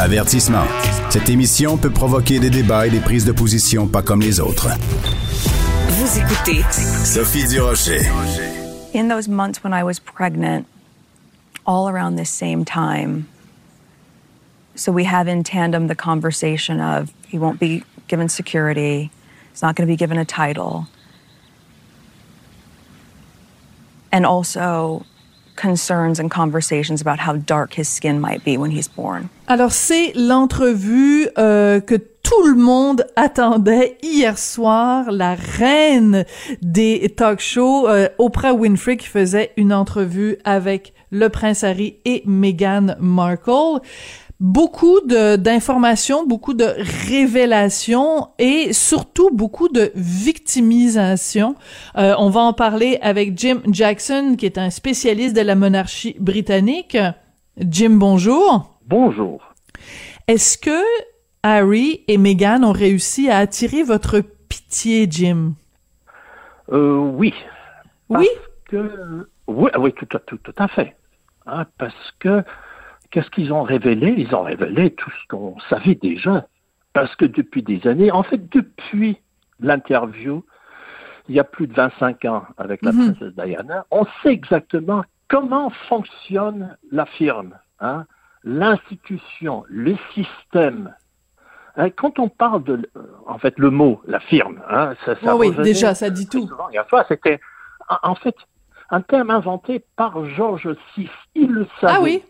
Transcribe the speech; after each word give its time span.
Avertissement. 0.00 0.64
Cette 1.10 1.28
émission 1.28 1.76
peut 1.76 1.90
provoquer 1.90 2.40
des 2.40 2.48
débats 2.48 2.86
et 2.86 2.90
des 2.90 3.00
prises 3.00 3.26
de 3.26 3.32
position 3.32 3.86
pas 3.86 4.00
comme 4.00 4.22
les 4.22 4.40
autres. 4.40 4.68
Vous 5.88 6.18
écoutez 6.18 6.62
Sophie 7.04 7.46
Durocher. 7.46 8.00
In 8.94 9.08
those 9.08 9.28
months 9.28 9.62
when 9.62 9.74
I 9.74 9.82
was 9.82 9.98
pregnant, 9.98 10.64
all 11.66 11.86
around 11.86 12.16
this 12.16 12.30
same 12.30 12.64
time, 12.64 13.26
so 14.74 14.90
we 14.90 15.04
have 15.04 15.28
in 15.28 15.44
tandem 15.44 15.88
the 15.88 15.94
conversation 15.94 16.80
of 16.80 17.12
he 17.28 17.38
won't 17.38 17.60
be 17.60 17.82
given 18.08 18.30
security, 18.30 19.10
he's 19.52 19.60
not 19.60 19.76
going 19.76 19.86
to 19.86 19.92
be 19.92 19.98
given 19.98 20.16
a 20.16 20.24
title. 20.24 20.86
And 24.10 24.24
also 24.24 25.04
concerns 25.60 26.18
and 26.18 26.30
conversations 26.30 27.00
about 27.00 27.18
how 27.18 27.36
dark 27.36 27.74
his 27.74 27.88
skin 27.88 28.20
might 28.20 28.42
be 28.44 28.56
when 28.56 28.70
he's 28.70 28.88
born. 28.88 29.28
Alors, 29.46 29.72
c'est 29.72 30.12
l'entrevue 30.14 31.28
euh, 31.36 31.80
que 31.80 31.96
tout 32.22 32.46
le 32.46 32.54
monde 32.54 33.04
attendait 33.16 33.98
hier 34.02 34.38
soir, 34.38 35.10
la 35.10 35.34
reine 35.34 36.24
des 36.62 37.12
talk 37.16 37.40
shows, 37.40 37.88
euh, 37.88 38.08
Oprah 38.18 38.54
Winfrey, 38.54 38.96
qui 38.96 39.08
faisait 39.08 39.52
une 39.56 39.72
entrevue 39.72 40.38
avec 40.44 40.92
le 41.10 41.28
prince 41.28 41.64
Harry 41.64 41.96
et 42.04 42.22
Meghan 42.26 42.94
Markle 43.00 43.80
beaucoup 44.40 45.00
d'informations, 45.02 46.26
beaucoup 46.26 46.54
de 46.54 46.64
révélations 47.08 48.30
et 48.38 48.72
surtout 48.72 49.30
beaucoup 49.30 49.68
de 49.68 49.92
victimisation. 49.94 51.54
Euh, 51.96 52.14
on 52.18 52.30
va 52.30 52.40
en 52.40 52.54
parler 52.54 52.98
avec 53.02 53.38
Jim 53.38 53.60
Jackson, 53.70 54.34
qui 54.38 54.46
est 54.46 54.58
un 54.58 54.70
spécialiste 54.70 55.36
de 55.36 55.42
la 55.42 55.54
monarchie 55.54 56.16
britannique. 56.18 56.96
Jim, 57.58 57.90
bonjour. 57.90 58.78
Bonjour. 58.86 59.52
Est-ce 60.26 60.56
que 60.56 60.82
Harry 61.42 62.02
et 62.08 62.16
Meghan 62.16 62.62
ont 62.62 62.72
réussi 62.72 63.28
à 63.28 63.38
attirer 63.38 63.82
votre 63.82 64.20
pitié, 64.48 65.06
Jim? 65.10 65.52
Euh, 66.72 66.96
oui. 66.96 67.34
oui? 68.08 68.28
Que, 68.64 69.26
oui, 69.48 69.70
oui, 69.78 69.92
tout, 69.92 70.06
tout, 70.06 70.38
tout 70.38 70.54
à 70.56 70.68
fait. 70.68 70.96
Hein, 71.46 71.66
parce 71.78 72.14
que 72.20 72.42
Qu'est-ce 73.10 73.30
qu'ils 73.30 73.52
ont 73.52 73.62
révélé? 73.62 74.14
Ils 74.16 74.34
ont 74.34 74.42
révélé 74.42 74.92
tout 74.92 75.10
ce 75.10 75.28
qu'on 75.28 75.58
savait 75.68 75.96
déjà. 75.96 76.46
Parce 76.92 77.14
que 77.16 77.24
depuis 77.24 77.62
des 77.62 77.86
années, 77.86 78.10
en 78.10 78.22
fait, 78.22 78.48
depuis 78.50 79.18
l'interview, 79.60 80.44
il 81.28 81.34
y 81.34 81.40
a 81.40 81.44
plus 81.44 81.66
de 81.66 81.74
25 81.74 82.24
ans 82.24 82.44
avec 82.56 82.82
la 82.82 82.92
mhm. 82.92 83.14
princesse 83.14 83.34
Diana, 83.34 83.86
on 83.90 84.04
sait 84.22 84.32
exactement 84.32 85.04
comment 85.28 85.70
fonctionne 85.88 86.76
la 86.90 87.06
firme, 87.06 87.56
hein, 87.78 88.04
l'institution, 88.42 89.64
le 89.68 89.96
système. 90.12 90.94
Hein, 91.76 91.90
quand 91.90 92.18
on 92.18 92.28
parle 92.28 92.64
de, 92.64 92.90
en 93.26 93.38
fait, 93.38 93.56
le 93.58 93.70
mot, 93.70 94.02
la 94.06 94.18
firme, 94.18 94.60
hein, 94.68 94.94
ça, 95.04 95.14
ça 95.22 95.36
oui, 95.36 95.54
déjà, 95.62 95.94
ça 95.94 96.10
dit 96.10 96.28
tout. 96.28 96.48
Souvent, 96.48 96.68
c'était, 97.06 97.40
en 98.02 98.16
fait, 98.16 98.34
un 98.90 99.02
terme 99.02 99.30
inventé 99.30 99.84
par 99.94 100.24
Georges 100.26 100.74
VI. 100.96 101.08
Il 101.36 101.52
le 101.52 101.66
savait. 101.80 101.94
Ah 101.96 102.00
oui 102.02 102.24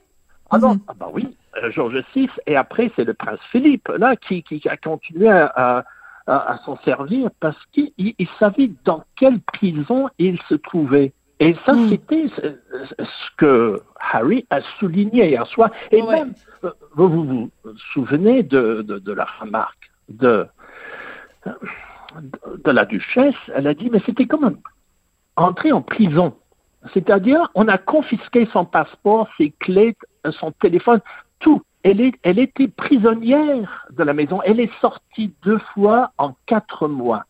ah 0.51 0.59
non, 0.59 0.75
mhm. 0.75 0.81
ah 0.89 0.95
bah 0.99 1.09
oui, 1.13 1.37
euh, 1.57 1.71
Georges 1.71 2.05
VI, 2.15 2.29
et 2.47 2.57
après 2.57 2.91
c'est 2.97 3.05
le 3.05 3.15
prince 3.15 3.41
Philippe, 3.51 3.89
là, 3.89 4.17
qui, 4.17 4.43
qui 4.43 4.61
a 4.69 4.77
continué 4.77 5.29
à, 5.29 5.85
à, 6.27 6.59
s'en 6.65 6.77
servir 6.85 7.31
parce 7.41 7.59
qu'il 7.73 7.93
il 7.99 8.29
savait 8.39 8.71
dans 8.85 9.05
quelle 9.17 9.41
prison 9.41 10.09
il 10.19 10.41
se 10.49 10.55
trouvait. 10.55 11.13
Et 11.43 11.57
ça, 11.65 11.73
mhm. 11.73 11.89
c'était 11.89 12.27
ce 12.29 13.37
que 13.39 13.81
Harry 13.99 14.45
a 14.51 14.61
souligné 14.79 15.31
hier 15.31 15.47
soir. 15.47 15.71
Et 15.91 16.03
même, 16.03 16.35
euh, 16.65 16.71
vous, 16.95 17.09
vous 17.09 17.25
vous 17.25 17.51
souvenez 17.95 18.43
de, 18.43 18.83
de, 18.83 18.99
de 18.99 19.13
la 19.13 19.27
remarque 19.41 19.91
de, 20.11 20.47
de 21.37 22.71
la 22.71 22.85
duchesse, 22.85 23.35
elle 23.55 23.67
a 23.67 23.75
dit, 23.75 23.89
mais 23.91 24.03
c'était 24.05 24.27
comme 24.27 24.59
entrer 25.37 25.73
en 25.73 25.83
prison. 25.83 26.35
C'est-à-dire, 26.93 27.51
on 27.55 27.69
a 27.69 27.79
confisqué 27.79 28.49
son 28.53 28.65
passeport, 28.65 29.29
ses 29.39 29.51
clés, 29.51 29.97
son 30.31 30.53
téléphone, 30.53 31.01
tout. 31.39 31.63
Elle, 31.83 32.03
est, 32.03 32.15
elle 32.23 32.39
était 32.39 32.69
prisonnière 32.69 33.87
de 33.91 34.05
la 34.05 34.13
maison. 34.13 34.43
Elle 34.45 34.61
est 34.61 34.71
sortie 34.81 35.33
deux 35.43 35.59
fois 35.73 36.13
en 36.19 36.35
quatre 36.47 36.89
mois. 36.89 37.25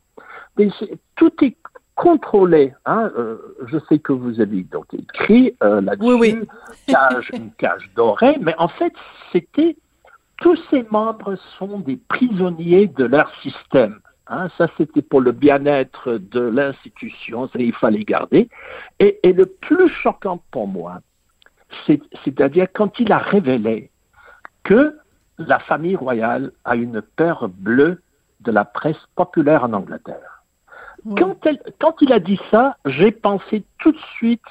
tout 1.15 1.45
est 1.45 1.57
contrôlé. 1.95 2.73
Hein. 2.87 3.13
Euh, 3.17 3.37
je 3.67 3.79
sais 3.89 3.99
que 3.99 4.13
vous 4.13 4.41
avez 4.41 4.63
donc 4.63 4.87
écrit 4.95 5.55
euh, 5.63 5.81
là-dessus, 5.83 6.15
oui, 6.15 6.49
Cage, 6.87 7.31
une 7.35 7.53
cage 7.53 7.91
dorée, 7.95 8.39
mais 8.41 8.55
en 8.57 8.69
fait, 8.69 8.95
c'était 9.33 9.77
tous 10.41 10.59
ces 10.71 10.85
membres 10.91 11.37
sont 11.59 11.81
des 11.81 11.99
prisonniers 12.09 12.87
de 12.87 13.05
leur 13.05 13.31
système. 13.43 14.01
Hein, 14.29 14.49
ça, 14.57 14.67
c'était 14.79 15.03
pour 15.03 15.21
le 15.21 15.33
bien-être 15.33 16.13
de 16.13 16.41
l'institution, 16.41 17.51
il 17.55 17.75
fallait 17.75 18.05
garder. 18.05 18.49
Et, 18.99 19.19
et, 19.23 19.33
le 19.33 19.45
plus 19.45 19.89
choquant 19.89 20.41
pour 20.51 20.69
moi, 20.69 21.01
c'est-à-dire 21.87 22.67
quand 22.73 22.99
il 22.99 23.13
a 23.13 23.19
révélé 23.19 23.91
que 24.65 24.97
la 25.39 25.59
famille 25.59 25.97
royale 25.97 26.53
a 26.65 26.77
une 26.77 27.01
peur 27.01 27.49
bleue 27.49 28.03
de 28.41 28.53
la 28.53 28.65
presse 28.65 29.01
populaire 29.17 29.65
en 29.65 29.73
Angleterre. 29.73 30.43
Quand, 31.17 31.47
elle, 31.47 31.61
quand 31.79 31.97
il 32.03 32.13
a 32.13 32.21
dit 32.21 32.41
ça, 32.51 32.77
j'ai 32.85 33.11
pensé 33.11 33.65
tout 33.79 33.93
de 33.93 34.01
suite 34.17 34.43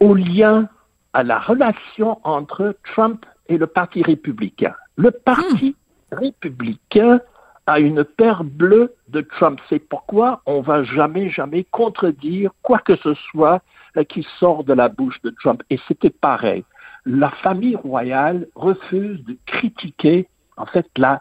au 0.00 0.14
lien, 0.14 0.68
à 1.12 1.22
la 1.22 1.38
relation 1.38 2.18
entre 2.24 2.76
Trump 2.92 3.24
et 3.48 3.56
le 3.56 3.66
Parti 3.66 4.02
républicain. 4.02 4.74
Le 4.96 5.10
Parti 5.10 5.74
hmm. 6.12 6.16
républicain 6.16 7.20
à 7.66 7.80
une 7.80 8.04
paire 8.04 8.44
bleue 8.44 8.94
de 9.08 9.20
Trump. 9.20 9.60
C'est 9.68 9.80
pourquoi 9.80 10.40
on 10.46 10.60
va 10.60 10.84
jamais, 10.84 11.30
jamais 11.30 11.64
contredire 11.64 12.50
quoi 12.62 12.78
que 12.78 12.96
ce 12.96 13.14
soit 13.14 13.60
euh, 13.96 14.04
qui 14.04 14.26
sort 14.38 14.64
de 14.64 14.72
la 14.72 14.88
bouche 14.88 15.20
de 15.22 15.30
Trump. 15.30 15.62
Et 15.70 15.80
c'était 15.88 16.10
pareil. 16.10 16.64
La 17.04 17.30
famille 17.30 17.76
royale 17.76 18.46
refuse 18.54 19.24
de 19.24 19.36
critiquer, 19.46 20.28
en 20.56 20.66
fait, 20.66 20.86
la, 20.96 21.20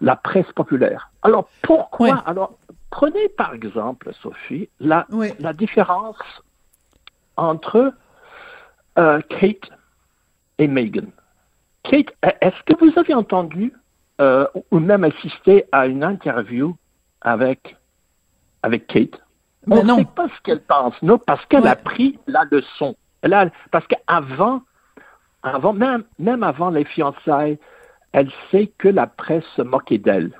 la 0.00 0.16
presse 0.16 0.50
populaire. 0.52 1.10
Alors, 1.22 1.48
pourquoi? 1.62 2.22
Alors, 2.26 2.58
prenez 2.90 3.28
par 3.30 3.54
exemple, 3.54 4.12
Sophie, 4.22 4.68
la, 4.78 5.06
la 5.40 5.52
différence 5.52 6.18
entre 7.36 7.92
euh, 8.98 9.20
Kate 9.28 9.70
et 10.58 10.68
Meghan. 10.68 11.06
Kate, 11.82 12.14
est-ce 12.22 12.62
que 12.64 12.78
vous 12.78 12.96
avez 12.98 13.14
entendu 13.14 13.72
euh, 14.20 14.46
ou 14.70 14.78
même 14.78 15.04
assister 15.04 15.64
à 15.72 15.86
une 15.86 16.04
interview 16.04 16.76
avec, 17.20 17.76
avec 18.62 18.86
Kate. 18.86 19.20
on 19.68 19.82
ne 19.82 19.94
sait 19.96 20.08
pas 20.14 20.28
ce 20.28 20.42
qu'elle 20.42 20.60
pense, 20.60 20.94
non, 21.02 21.18
parce 21.18 21.44
qu'elle 21.46 21.66
a 21.66 21.76
pris 21.76 22.18
la 22.26 22.44
leçon. 22.50 22.96
Elle 23.22 23.32
a, 23.32 23.50
parce 23.70 23.86
qu'avant, 23.86 24.62
avant, 25.42 25.72
même, 25.72 26.04
même 26.18 26.42
avant 26.42 26.70
les 26.70 26.84
fiançailles, 26.84 27.58
elle 28.12 28.30
sait 28.50 28.70
que 28.78 28.88
la 28.88 29.06
presse 29.06 29.44
se 29.56 29.62
moquait 29.62 29.98
d'elle. 29.98 30.30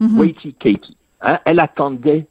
Mm 0.00 0.18
Waity 0.18 0.54
Katie. 0.54 0.96
Hein, 1.20 1.38
elle 1.44 1.60
attendait 1.60 2.26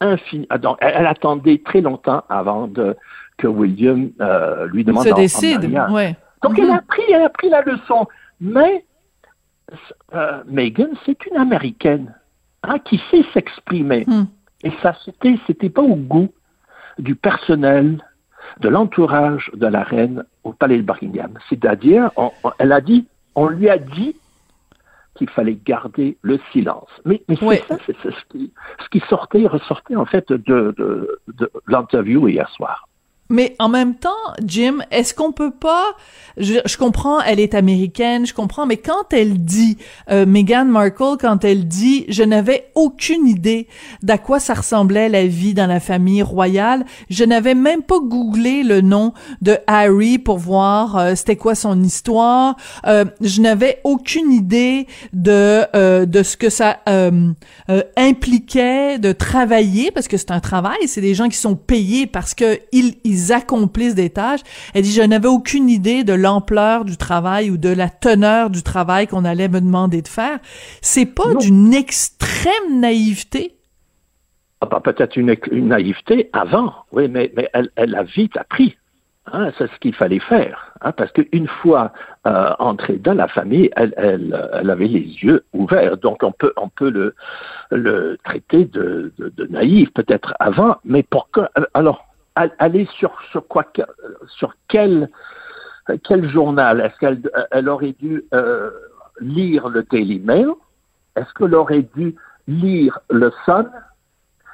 infini, 0.00 0.46
ah, 0.50 0.58
elle, 0.80 1.06
attendait 1.06 1.62
très 1.64 1.80
longtemps 1.80 2.24
avant 2.28 2.66
de, 2.66 2.96
que 3.38 3.46
William 3.46 4.10
euh, 4.20 4.66
lui 4.66 4.84
demande 4.84 5.06
se 5.06 5.14
décide, 5.14 5.64
ouais. 5.90 6.16
Donc 6.42 6.58
elle 6.58 6.70
a 6.70 6.74
mhm. 6.74 6.86
pris, 6.88 7.02
elle 7.08 7.22
a 7.22 7.28
pris 7.28 7.48
la 7.48 7.62
leçon. 7.62 8.06
Mais 8.40 8.84
euh, 10.14 10.42
Megan, 10.46 10.90
c'est 11.04 11.26
une 11.26 11.36
Américaine 11.36 12.14
hein, 12.62 12.78
qui 12.80 13.00
sait 13.10 13.24
s'exprimer. 13.32 14.04
Hmm. 14.06 14.24
Et 14.64 14.72
ça, 14.82 14.94
c'était, 15.04 15.38
c'était 15.46 15.70
pas 15.70 15.82
au 15.82 15.96
goût 15.96 16.32
du 16.98 17.14
personnel, 17.14 18.04
de 18.60 18.68
l'entourage 18.68 19.50
de 19.54 19.66
la 19.66 19.82
reine 19.82 20.24
au 20.44 20.52
palais 20.52 20.76
de 20.76 20.82
Buckingham. 20.82 21.38
C'est-à-dire, 21.48 22.10
elle 22.58 22.72
a 22.72 22.80
dit, 22.80 23.06
on 23.34 23.46
lui 23.48 23.68
a 23.68 23.78
dit 23.78 24.16
qu'il 25.14 25.28
fallait 25.30 25.58
garder 25.64 26.16
le 26.22 26.38
silence. 26.52 26.88
Mais, 27.04 27.22
mais 27.28 27.36
c'est 27.36 27.64
ça, 27.66 27.76
c'est, 27.86 27.96
ce, 28.02 28.24
qui, 28.30 28.52
ce 28.82 28.88
qui 28.88 29.00
sortait, 29.08 29.46
ressortait 29.46 29.96
en 29.96 30.06
fait 30.06 30.32
de, 30.32 30.74
de, 30.76 31.20
de 31.28 31.50
l'interview 31.66 32.28
hier 32.28 32.48
soir. 32.50 32.88
Mais 33.32 33.56
en 33.58 33.70
même 33.70 33.94
temps, 33.94 34.10
Jim, 34.44 34.80
est-ce 34.90 35.14
qu'on 35.14 35.32
peut 35.32 35.50
pas 35.50 35.96
je, 36.36 36.54
je, 36.64 36.76
comprends, 36.76 37.20
elle 37.20 37.40
est 37.40 37.54
américaine, 37.54 38.26
je 38.26 38.34
comprends, 38.34 38.66
mais 38.66 38.76
quand 38.76 39.12
elle 39.12 39.44
dit 39.44 39.76
euh, 40.10 40.24
Meghan 40.26 40.64
Markle, 40.64 41.16
quand 41.20 41.44
elle 41.44 41.68
dit 41.68 42.04
je 42.08 42.22
n'avais 42.22 42.70
aucune 42.74 43.26
idée 43.26 43.68
d'à 44.02 44.18
quoi 44.18 44.40
ça 44.40 44.54
ressemblait 44.54 45.08
la 45.08 45.26
vie 45.26 45.54
dans 45.54 45.66
la 45.66 45.80
famille 45.80 46.22
royale, 46.22 46.84
je 47.10 47.24
n'avais 47.24 47.54
même 47.54 47.82
pas 47.82 47.98
googlé 48.00 48.62
le 48.62 48.80
nom 48.80 49.12
de 49.42 49.58
Harry 49.66 50.18
pour 50.18 50.38
voir 50.38 50.96
euh, 50.96 51.14
c'était 51.14 51.36
quoi 51.36 51.54
son 51.54 51.82
histoire, 51.82 52.56
euh, 52.86 53.04
je 53.20 53.40
n'avais 53.40 53.80
aucune 53.84 54.32
idée 54.32 54.86
de 55.12 55.64
euh, 55.74 56.06
de 56.06 56.22
ce 56.22 56.36
que 56.36 56.50
ça 56.50 56.78
euh, 56.88 57.32
impliquait 57.96 58.98
de 58.98 59.12
travailler 59.12 59.90
parce 59.90 60.08
que 60.08 60.16
c'est 60.16 60.30
un 60.30 60.40
travail, 60.40 60.78
c'est 60.86 61.00
des 61.00 61.14
gens 61.14 61.28
qui 61.28 61.38
sont 61.38 61.56
payés 61.56 62.06
parce 62.06 62.34
que 62.34 62.58
ils, 62.72 62.96
ils 63.04 63.21
ils 63.22 63.32
accomplissent 63.32 63.94
des 63.94 64.10
tâches. 64.10 64.40
Elle 64.74 64.82
dit, 64.82 64.92
je 64.92 65.02
n'avais 65.02 65.28
aucune 65.28 65.68
idée 65.68 66.04
de 66.04 66.12
l'ampleur 66.12 66.84
du 66.84 66.96
travail 66.96 67.50
ou 67.50 67.56
de 67.56 67.68
la 67.68 67.88
teneur 67.88 68.50
du 68.50 68.62
travail 68.62 69.06
qu'on 69.06 69.24
allait 69.24 69.48
me 69.48 69.60
demander 69.60 70.02
de 70.02 70.08
faire. 70.08 70.38
C'est 70.80 71.06
pas 71.06 71.34
d'une 71.34 71.74
extrême 71.74 72.80
naïveté? 72.80 73.56
Ah 74.60 74.66
bah, 74.66 74.80
peut-être 74.82 75.16
une, 75.16 75.34
naïveté 75.52 76.30
avant, 76.32 76.72
oui, 76.92 77.08
mais, 77.08 77.32
mais 77.36 77.48
elle, 77.52 77.70
elle 77.76 77.94
a 77.96 78.04
vite 78.04 78.36
appris. 78.36 78.76
Hein, 79.32 79.50
c'est 79.56 79.70
ce 79.70 79.78
qu'il 79.78 79.94
fallait 79.94 80.18
faire, 80.18 80.72
hein, 80.80 80.90
parce 80.90 81.12
qu'une 81.12 81.46
fois 81.46 81.92
euh, 82.26 82.50
entrée 82.58 82.96
dans 82.96 83.14
la 83.14 83.28
famille, 83.28 83.70
elle, 83.76 83.94
elle, 83.96 84.36
elle, 84.52 84.68
avait 84.68 84.88
les 84.88 85.00
yeux 85.22 85.44
ouverts. 85.52 85.96
Donc 85.96 86.24
on 86.24 86.32
peut, 86.32 86.52
on 86.56 86.68
peut 86.68 86.90
le, 86.90 87.14
le 87.70 88.18
traiter 88.24 88.64
de, 88.64 89.12
de, 89.18 89.28
de 89.28 89.46
naïf 89.46 89.92
peut-être 89.94 90.34
avant, 90.40 90.76
mais 90.84 91.04
pourquoi 91.04 91.50
Alors, 91.72 92.11
aller 92.34 92.86
sur, 92.98 93.16
sur 93.30 93.46
quoi, 93.46 93.64
sur 94.26 94.54
quel, 94.68 95.08
quel 96.04 96.28
journal? 96.30 96.80
Est-ce 96.80 96.98
qu'elle 96.98 97.22
elle 97.50 97.68
aurait 97.68 97.94
dû 97.98 98.24
euh, 98.34 98.70
lire 99.20 99.68
le 99.68 99.82
Daily 99.84 100.20
Mail? 100.20 100.48
Est-ce 101.16 101.32
qu'elle 101.34 101.54
aurait 101.54 101.88
dû 101.94 102.14
lire 102.46 102.98
le 103.10 103.32
Sun? 103.44 103.70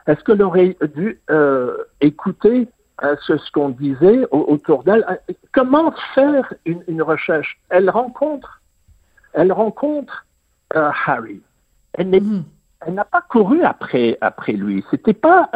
Est-ce 0.07 0.23
qu'elle 0.25 0.43
aurait 0.43 0.77
dû 0.95 1.21
euh, 1.31 1.77
écouter 2.01 2.69
euh, 3.05 3.15
ce, 3.27 3.35
qu'on 3.53 3.71
disait 3.71 4.27
autour 4.31 4.83
d'elle? 4.85 5.05
Comment 5.53 5.93
faire 6.15 6.53
une, 6.65 7.03
recherche? 7.03 7.59
Elle 7.69 7.91
rencontre, 7.91 8.61
elle 9.35 9.53
rencontre 9.53 10.25
Harry. 10.75 11.41
Mhm. 11.99 12.45
Elle 12.87 12.95
n'a 12.95 13.05
pas 13.05 13.23
couru 13.23 13.63
après, 13.63 14.17
après 14.21 14.53
lui. 14.53 14.85
C'était 14.91 15.15
pas 15.15 15.51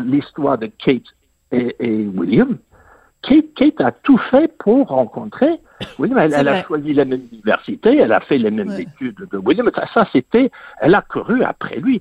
l'histoire 0.00 0.58
de 0.58 0.66
Kate 0.66 1.15
et, 1.52 2.06
William. 2.14 2.58
Kate, 3.22 3.54
Kate, 3.54 3.80
a 3.80 3.92
tout 3.92 4.18
fait 4.18 4.52
pour 4.58 4.88
rencontrer 4.88 5.60
William. 5.98 6.18
Elle, 6.18 6.48
a 6.48 6.62
choisi 6.64 6.92
la 6.92 7.04
même 7.04 7.22
université, 7.32 7.96
elle 7.96 8.12
a 8.12 8.20
fait 8.20 8.38
les 8.38 8.50
mêmes 8.50 8.72
études 8.72 9.26
de 9.30 9.38
William. 9.38 9.70
Ça, 9.92 10.06
c'était, 10.12 10.50
elle 10.80 10.94
a 10.94 11.02
couru 11.02 11.42
après 11.42 11.76
lui. 11.76 12.00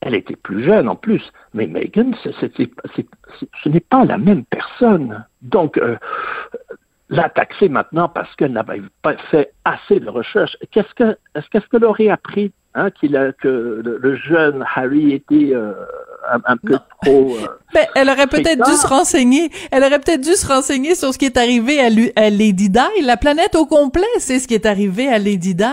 Elle 0.00 0.16
était 0.16 0.34
plus 0.34 0.64
jeune 0.64 0.88
en 0.88 0.96
plus, 0.96 1.22
mais 1.54 1.68
Megan, 1.68 2.12
ce 2.24 3.68
n'est 3.68 3.80
pas 3.80 4.04
la 4.04 4.18
même 4.18 4.44
personne. 4.44 5.24
Donc, 5.42 5.78
euh, 5.78 5.96
la 7.12 7.28
taxer 7.28 7.68
maintenant 7.68 8.08
parce 8.08 8.34
qu'elle 8.36 8.52
n'avait 8.52 8.82
pas 9.02 9.16
fait 9.30 9.52
assez 9.64 10.00
de 10.00 10.08
recherche, 10.08 10.56
qu'est-ce 10.70 10.94
que, 10.94 11.16
qu'est-ce 11.50 11.68
qu'elle 11.68 11.84
aurait 11.84 12.08
appris 12.08 12.52
hein, 12.74 12.90
qu'il 12.90 13.16
a, 13.16 13.32
que 13.32 13.82
le, 13.84 14.16
jeune 14.16 14.64
Harry 14.74 15.12
était 15.12 15.54
euh, 15.54 15.74
un, 16.30 16.56
peu 16.56 16.78
trop. 17.02 17.36
Euh, 17.36 17.46
ben, 17.74 17.86
elle 17.94 18.08
aurait 18.08 18.26
peut-être 18.26 18.64
dû 18.64 18.72
se 18.72 18.86
renseigner. 18.86 19.50
Elle 19.70 19.84
aurait 19.84 19.98
peut-être 19.98 20.20
dû 20.20 20.32
se 20.32 20.46
renseigner 20.46 20.94
sur 20.94 21.12
ce 21.12 21.18
qui 21.18 21.26
est 21.26 21.36
arrivé 21.36 21.80
à, 21.80 21.86
à 22.16 22.30
Lady 22.30 22.68
Di. 22.70 22.78
La 23.02 23.16
planète 23.16 23.54
au 23.54 23.66
complet, 23.66 24.02
c'est 24.18 24.38
ce 24.38 24.48
qui 24.48 24.54
est 24.54 24.66
arrivé 24.66 25.08
à 25.08 25.18
Lady 25.18 25.54
Di, 25.54 25.64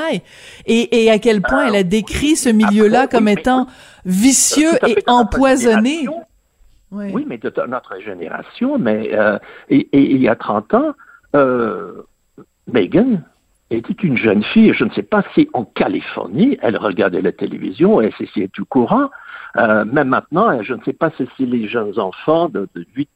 et, 0.65 1.03
et 1.03 1.11
à 1.11 1.19
quel 1.19 1.41
point 1.41 1.67
elle 1.67 1.75
a 1.75 1.83
décrit 1.83 2.35
ce 2.35 2.49
milieu-là 2.49 3.07
comme 3.07 3.27
étant 3.27 3.67
vicieux 4.05 4.71
et 4.87 4.97
empoisonné. 5.07 6.07
Oui. 6.91 7.23
mais 7.27 7.37
de 7.37 7.53
notre 7.67 7.99
génération, 7.99 8.79
mais 8.79 9.11
euh, 9.13 9.37
et, 9.69 9.87
il 9.93 10.21
y 10.21 10.27
a 10.27 10.35
30 10.35 10.73
ans, 10.73 10.93
euh, 11.35 12.01
Megan 12.67 13.23
était 13.69 13.93
une 13.93 14.17
jeune 14.17 14.43
fille, 14.43 14.73
je 14.73 14.83
ne 14.83 14.89
sais 14.91 15.03
pas 15.03 15.23
si 15.35 15.47
en 15.53 15.65
Californie, 15.65 16.57
elle 16.63 16.77
regardait 16.77 17.21
la 17.21 17.31
télévision 17.31 18.01
et 18.01 18.11
c'est 18.33 18.51
tout 18.51 18.65
courant, 18.65 19.09
euh, 19.57 19.83
même 19.85 20.09
maintenant, 20.09 20.61
je 20.61 20.73
ne 20.73 20.83
sais 20.83 20.93
pas 20.93 21.09
si 21.11 21.45
les 21.45 21.67
jeunes 21.67 21.97
enfants 21.99 22.49
de, 22.49 22.67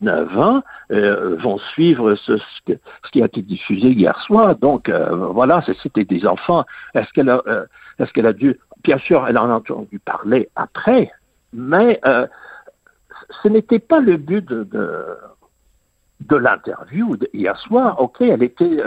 8-9 0.01 0.37
ans 0.37 0.63
euh, 0.91 1.35
vont 1.37 1.57
suivre 1.73 2.15
ce, 2.15 2.37
ce, 2.37 2.73
qui 3.11 3.21
a 3.21 3.25
été 3.25 3.41
diffusé 3.41 3.89
hier 3.89 4.19
soir. 4.21 4.55
Donc 4.55 4.89
euh, 4.89 5.15
voilà, 5.15 5.63
c'était 5.81 6.05
des 6.05 6.25
enfants. 6.25 6.65
Est-ce 6.95 7.11
qu'elle 7.13 7.29
a, 7.29 7.41
euh, 7.47 7.65
est-ce 7.99 8.11
qu'elle 8.13 8.25
a 8.25 8.33
dû, 8.33 8.59
bien 8.83 8.97
sûr, 8.97 9.25
elle 9.27 9.37
en 9.37 9.49
a 9.49 9.53
entendu 9.53 9.99
parler 9.99 10.49
après, 10.55 11.11
mais 11.53 12.01
ce 13.43 13.47
n'était 13.47 13.79
pas 13.79 13.99
le 13.99 14.17
but 14.17 14.45
de, 14.45 14.63
de 14.63 15.05
de 16.21 16.37
l'interview 16.37 17.17
hier 17.33 17.57
soir, 17.59 17.99
ok, 17.99 18.21
elle 18.21 18.43
était 18.43 18.77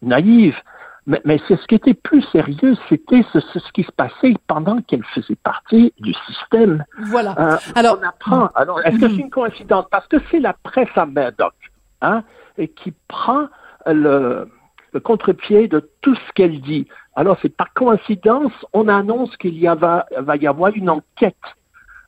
naïve, 0.00 0.56
mais, 1.06 1.20
mais 1.24 1.40
c'est 1.46 1.56
ce 1.56 1.66
qui 1.66 1.76
était 1.76 1.94
plus 1.94 2.22
sérieux, 2.32 2.76
c'était 2.88 3.24
ce, 3.32 3.40
ce, 3.40 3.72
qui 3.72 3.84
se 3.84 3.92
passait 3.92 4.34
pendant 4.46 4.80
qu'elle 4.82 5.04
faisait 5.04 5.36
partie 5.36 5.92
du 6.00 6.12
système. 6.26 6.84
Voilà. 6.98 7.34
Euh, 7.38 7.56
alors, 7.74 7.98
on 8.00 8.06
apprend. 8.06 8.48
Alors, 8.54 8.84
est-ce 8.84 8.98
que 8.98 9.08
c'est 9.08 9.22
une 9.22 9.30
coïncidence? 9.30 9.86
Parce 9.90 10.06
que 10.08 10.16
c'est 10.30 10.40
la 10.40 10.52
presse 10.52 10.88
à 10.96 11.06
Murdoch, 11.06 11.54
hein, 12.02 12.24
et 12.58 12.68
qui 12.68 12.92
prend 13.08 13.46
le, 13.86 14.48
le 14.92 15.00
contre-pied 15.00 15.68
de 15.68 15.88
tout 16.00 16.14
ce 16.14 16.32
qu'elle 16.34 16.60
dit. 16.60 16.88
Alors, 17.14 17.38
c'est 17.40 17.56
par 17.56 17.72
coïncidence, 17.72 18.52
on 18.72 18.88
annonce 18.88 19.36
qu'il 19.36 19.54
y 19.54 19.66
va, 19.66 20.06
va 20.18 20.36
y 20.36 20.46
avoir 20.46 20.74
une 20.74 20.90
enquête. 20.90 21.36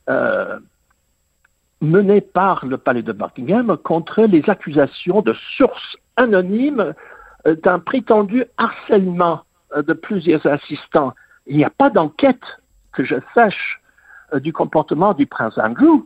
Euh, 0.09 0.59
menée 1.81 2.21
par 2.21 2.65
le 2.65 2.77
palais 2.77 3.03
de 3.03 3.13
Buckingham 3.13 3.77
contre 3.77 4.23
les 4.23 4.49
accusations 4.49 5.21
de 5.21 5.33
sources 5.55 5.95
anonymes 6.17 6.93
d'un 7.45 7.79
prétendu 7.79 8.43
harcèlement 8.57 9.41
euh, 9.75 9.81
de 9.83 9.93
plusieurs 9.93 10.45
assistants. 10.45 11.13
Il 11.45 11.57
n'y 11.57 11.63
a 11.63 11.69
pas 11.69 11.89
d'enquête 11.89 12.41
que 12.91 13.03
je 13.03 13.15
sache 13.33 13.81
euh, 14.33 14.39
du 14.39 14.51
comportement 14.51 15.13
du 15.13 15.25
prince 15.25 15.57
Andrew. 15.57 16.05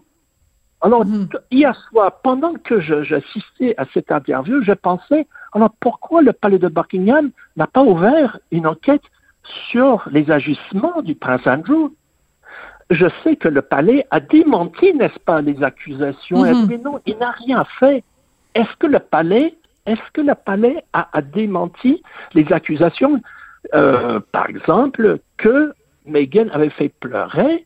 Alors, 0.82 1.06
mhm. 1.06 1.30
hier 1.50 1.74
soir, 1.90 2.20
pendant 2.24 2.54
que 2.56 2.82
j'assistais 2.82 3.74
à 3.78 3.86
cette 3.94 4.12
interview, 4.12 4.62
je 4.62 4.74
pensais, 4.74 5.28
alors 5.54 5.72
pourquoi 5.80 6.22
le 6.22 6.34
palais 6.34 6.60
de 6.60 6.68
Buckingham 6.68 7.32
n'a 7.56 7.68
pas 7.68 7.84
ouvert 7.84 8.38
une 8.52 8.68
enquête 8.68 9.04
sur 9.70 10.04
les 10.12 10.30
agissements 10.30 11.02
du 11.02 11.16
prince 11.16 11.48
Andrew? 11.48 11.90
Je 12.90 13.08
sais 13.24 13.38
que 13.38 13.48
le 13.48 13.62
palais 13.62 14.06
a 14.12 14.20
démenti, 14.20 14.94
n'est-ce 14.94 15.20
pas, 15.20 15.42
les 15.42 15.64
accusations. 15.64 16.44
Mais 16.68 16.78
non, 16.78 17.00
il 17.06 17.18
n'a 17.18 17.32
rien 17.32 17.64
fait? 17.80 18.04
Est-ce 18.54 18.76
que 18.78 18.88
le 18.88 19.00
palais 19.00 19.56
est-ce 19.86 20.12
que 20.14 20.22
le 20.22 20.36
palais 20.36 20.84
a, 20.94 21.22
démenti 21.22 22.02
les 22.34 22.52
accusations, 22.52 23.22
euh, 23.74 24.20
par 24.32 24.50
exemple, 24.50 25.20
que 25.38 25.74
Meghan 26.06 26.48
avait 26.52 26.70
fait 26.70 26.90
pleurer 26.90 27.66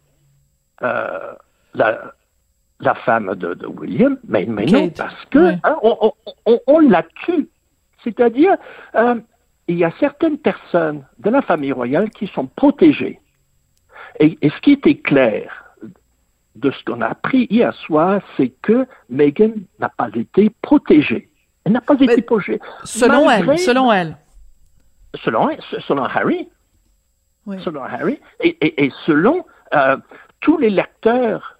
euh, 0.82 1.34
la, 1.74 2.96
femme 3.06 3.36
de, 3.36 3.66
William, 3.68 4.18
mais, 4.28 4.46
non, 4.46 4.90
parce 4.90 5.26
que 5.26 5.54
hein, 5.64 5.78
on, 6.68 6.80
l'a 6.80 7.04
tue. 7.26 7.50
C'est-à-dire, 8.04 8.56
euh, 8.96 9.16
il 9.68 9.78
y 9.78 9.84
a 9.84 9.92
certaines 10.00 10.38
personnes 10.38 11.04
de 11.20 11.30
la 11.30 11.42
famille 11.42 11.72
royale 11.72 12.10
qui 12.10 12.28
sont 12.28 12.48
protégées. 12.48 13.20
Et, 14.20 14.38
et 14.42 14.50
ce 14.50 14.60
qui 14.62 14.72
était 14.74 14.98
clair 14.98 15.66
de 16.56 16.72
ce 16.72 16.84
qu'on 16.84 17.02
a 17.02 17.08
appris 17.08 17.48
hier 17.50 17.74
soir, 17.74 18.22
c'est 18.36 18.50
que 18.62 18.88
Meghan 19.10 19.54
n'a 19.80 19.90
pas 19.90 20.10
été 20.14 20.50
protégée. 20.62 21.30
Elle 21.68 21.74
n'a 21.74 21.82
pas 21.82 21.96
été 22.00 22.22
pochée. 22.22 22.62
Selon 22.86 23.30
elle, 23.30 23.60
selon 23.60 23.92
elle. 23.92 24.16
Selon, 25.22 25.50
selon 25.86 26.06
Harry. 26.06 26.48
Selon 27.60 27.84
Harry. 27.84 28.22
Et, 28.40 28.90
selon 29.06 29.46
euh, 29.76 29.98
tous 30.40 30.58
les 30.58 30.70
lecteurs 30.70 31.58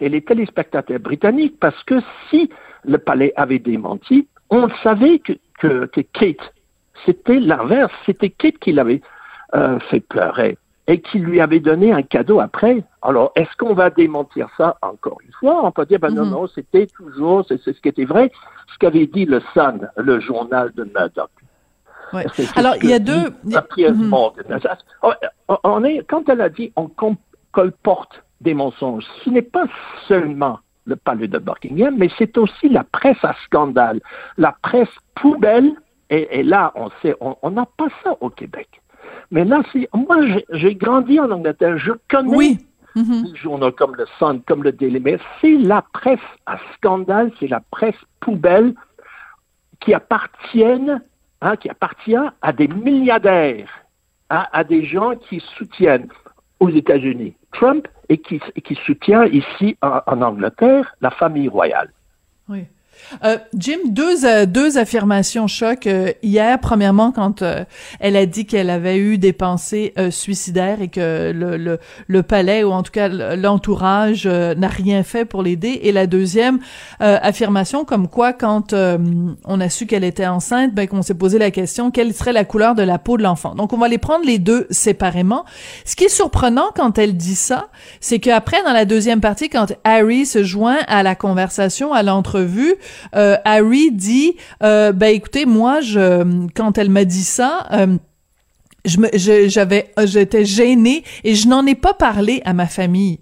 et 0.00 0.08
les 0.08 0.22
téléspectateurs 0.22 0.98
britanniques, 0.98 1.56
parce 1.60 1.80
que 1.84 2.00
si 2.28 2.50
le 2.84 2.98
palais 2.98 3.32
avait 3.36 3.60
démenti, 3.60 4.26
on 4.50 4.68
savait 4.82 5.20
que, 5.20 5.34
que, 5.86 6.00
Kate, 6.00 6.52
c'était 7.06 7.38
l'inverse, 7.38 7.92
c'était 8.06 8.30
Kate 8.30 8.58
qui 8.58 8.72
l'avait 8.72 9.02
euh, 9.54 9.78
fait 9.88 10.00
pleurer 10.00 10.58
et 10.88 11.02
qui 11.02 11.18
lui 11.18 11.40
avait 11.40 11.60
donné 11.60 11.92
un 11.92 12.02
cadeau 12.02 12.40
après. 12.40 12.82
Alors, 13.02 13.30
est-ce 13.36 13.54
qu'on 13.58 13.74
va 13.74 13.90
démentir 13.90 14.48
ça 14.56 14.76
encore 14.80 15.18
une 15.24 15.32
fois 15.32 15.62
On 15.62 15.70
peut 15.70 15.84
dire, 15.84 16.00
ben 16.00 16.10
non, 16.10 16.24
mhm. 16.24 16.30
non, 16.30 16.46
c'était 16.48 16.86
toujours, 16.86 17.44
c'est 17.46 17.62
ce 17.62 17.70
qui 17.70 17.88
était 17.88 18.06
vrai, 18.06 18.32
ce 18.72 18.78
qu'avait 18.78 19.06
dit 19.06 19.26
le 19.26 19.40
Sun, 19.52 19.88
le 19.96 20.18
journal 20.18 20.72
de 20.74 20.84
Murdoch. 20.84 21.30
Alors, 22.56 22.74
il 22.82 22.88
y 22.88 22.94
a 22.94 22.98
deux... 22.98 23.30
Mhm. 23.44 24.14
On 25.62 25.84
est, 25.84 26.06
quand 26.08 26.26
elle 26.28 26.40
a 26.40 26.48
dit 26.48 26.72
on 26.74 26.90
colporte 27.52 28.22
des 28.40 28.54
mensonges, 28.54 29.04
ce 29.24 29.30
n'est 29.30 29.42
pas 29.42 29.66
seulement 30.06 30.58
le 30.86 30.96
palais 30.96 31.28
de 31.28 31.38
Buckingham, 31.38 31.96
mais 31.98 32.08
c'est 32.16 32.38
aussi 32.38 32.70
la 32.70 32.82
presse 32.82 33.22
à 33.22 33.34
scandale, 33.44 34.00
la 34.38 34.56
presse 34.62 34.88
poubelle, 35.14 35.74
et, 36.08 36.42
là, 36.42 36.72
on 36.74 36.88
sait, 37.02 37.14
on 37.20 37.50
n'a 37.50 37.66
pas 37.76 37.88
ça 38.02 38.16
au 38.22 38.30
Québec. 38.30 38.80
Mais 39.30 39.44
là, 39.44 39.62
moi, 39.94 40.16
j'ai 40.50 40.74
grandi 40.74 41.20
en 41.20 41.30
Angleterre, 41.30 41.78
je 41.78 41.92
connais 42.08 42.36
oui. 42.36 42.58
Des 42.96 43.36
journaux 43.36 43.70
comme 43.70 43.94
le 43.94 44.06
Sun, 44.18 44.40
comme 44.46 44.64
le 44.64 44.72
Daily 44.72 44.98
Mail. 44.98 45.20
C'est 45.40 45.56
la 45.56 45.82
presse 45.92 46.18
à 46.46 46.58
scandale, 46.74 47.30
c'est 47.38 47.46
la 47.46 47.62
presse 47.70 47.94
poubelle 48.18 48.74
qui 49.78 49.94
appartiennent, 49.94 51.00
hein, 51.40 51.56
qui 51.56 51.68
appartient 51.68 52.16
à 52.42 52.52
des 52.52 52.66
milliardaires, 52.66 53.70
hein, 54.30 54.46
à 54.50 54.64
des 54.64 54.84
gens 54.84 55.14
qui 55.14 55.40
soutiennent 55.56 56.08
aux 56.58 56.70
États-Unis 56.70 57.34
Trump 57.52 57.86
et 58.08 58.18
qui, 58.18 58.40
qui 58.64 58.74
soutient 58.86 59.24
ici 59.26 59.76
en, 59.82 60.22
Angleterre 60.22 60.94
la 61.00 61.10
famille 61.10 61.48
royale. 61.48 61.92
Euh, 63.24 63.38
Jim, 63.56 63.78
deux 63.86 64.24
euh, 64.24 64.46
deux 64.46 64.78
affirmations 64.78 65.46
choc 65.46 65.86
euh, 65.86 66.12
hier. 66.22 66.58
Premièrement, 66.60 67.12
quand 67.12 67.42
elle 68.00 68.16
a 68.16 68.26
dit 68.26 68.46
qu'elle 68.46 68.70
avait 68.70 68.98
eu 68.98 69.18
des 69.18 69.32
pensées 69.32 69.94
suicidaires 70.10 70.80
et 70.80 70.88
que 70.88 71.32
le, 71.32 71.56
le, 71.56 71.78
le 72.06 72.22
palais 72.22 72.64
ou 72.64 72.72
en 72.72 72.82
tout 72.82 72.92
cas 72.92 73.08
l'entourage 73.08 74.26
n'a 74.26 74.68
rien 74.68 75.02
fait 75.02 75.24
pour 75.24 75.42
l'aider. 75.42 75.80
Et 75.82 75.92
la 75.92 76.06
deuxième 76.06 76.58
affirmation, 77.00 77.84
comme 77.84 78.08
quoi 78.08 78.32
quand 78.32 78.72
on 78.72 79.60
a 79.60 79.68
su 79.68 79.86
qu'elle 79.86 80.04
était 80.04 80.26
enceinte, 80.26 80.74
ben 80.74 80.86
qu'on 80.88 81.02
s'est 81.02 81.14
posé 81.14 81.38
la 81.38 81.50
question 81.50 81.90
quelle 81.90 82.14
serait 82.14 82.32
la 82.32 82.44
couleur 82.44 82.74
de 82.74 82.82
la 82.82 82.98
peau 82.98 83.16
de 83.16 83.22
l'enfant. 83.22 83.54
Donc 83.54 83.72
on 83.72 83.78
va 83.78 83.88
les 83.88 83.98
prendre 83.98 84.24
les 84.24 84.38
deux 84.38 84.66
séparément. 84.70 85.44
Ce 85.84 85.96
qui 85.96 86.04
est 86.04 86.08
surprenant 86.08 86.70
quand 86.74 86.98
elle 86.98 87.16
dit 87.16 87.36
ça, 87.36 87.68
c'est 88.00 88.18
qu'après 88.18 88.62
dans 88.64 88.72
la 88.72 88.84
deuxième 88.84 89.20
partie, 89.20 89.48
quand 89.48 89.72
Harry 89.84 90.26
se 90.26 90.42
joint 90.42 90.78
à 90.86 91.02
la 91.02 91.14
conversation, 91.14 91.92
à 91.92 92.02
l'entrevue, 92.02 92.68
euh, 92.72 92.74
Harry 93.12 93.90
dit, 93.92 94.36
euh, 94.62 94.92
ben 94.92 95.14
écoutez, 95.14 95.46
moi, 95.46 95.80
quand 96.54 96.78
elle 96.78 96.90
m'a 96.90 97.04
dit 97.04 97.24
ça, 97.24 97.66
euh, 97.72 97.98
j'avais, 98.84 99.92
j'étais 100.04 100.44
gênée 100.44 101.04
et 101.24 101.34
je 101.34 101.48
n'en 101.48 101.66
ai 101.66 101.74
pas 101.74 101.94
parlé 101.94 102.42
à 102.44 102.52
ma 102.52 102.66
famille. 102.66 103.20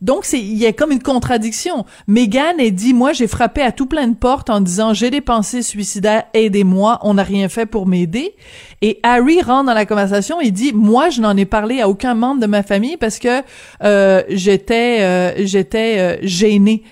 Donc 0.00 0.24
c'est 0.24 0.38
il 0.38 0.56
y 0.56 0.66
a 0.66 0.72
comme 0.72 0.92
une 0.92 1.02
contradiction. 1.02 1.84
Megan 2.06 2.60
a 2.60 2.70
dit 2.70 2.94
moi 2.94 3.12
j'ai 3.12 3.26
frappé 3.26 3.62
à 3.62 3.72
tout 3.72 3.86
plein 3.86 4.06
de 4.06 4.14
portes 4.14 4.48
en 4.48 4.60
disant 4.60 4.94
j'ai 4.94 5.10
des 5.10 5.20
pensées 5.20 5.62
suicidaires 5.62 6.22
aidez-moi 6.34 7.00
on 7.02 7.14
n'a 7.14 7.24
rien 7.24 7.48
fait 7.48 7.66
pour 7.66 7.86
m'aider 7.86 8.36
et 8.80 9.00
Harry 9.02 9.42
rentre 9.42 9.66
dans 9.66 9.74
la 9.74 9.86
conversation 9.86 10.40
et 10.40 10.52
dit 10.52 10.72
moi 10.72 11.10
je 11.10 11.20
n'en 11.20 11.36
ai 11.36 11.46
parlé 11.46 11.80
à 11.80 11.88
aucun 11.88 12.14
membre 12.14 12.40
de 12.40 12.46
ma 12.46 12.62
famille 12.62 12.96
parce 12.96 13.18
que 13.18 13.42
euh, 13.82 14.22
j'étais 14.28 15.00
euh, 15.00 15.44
j'étais 15.44 15.96
euh, 15.98 16.16
gênée. 16.22 16.84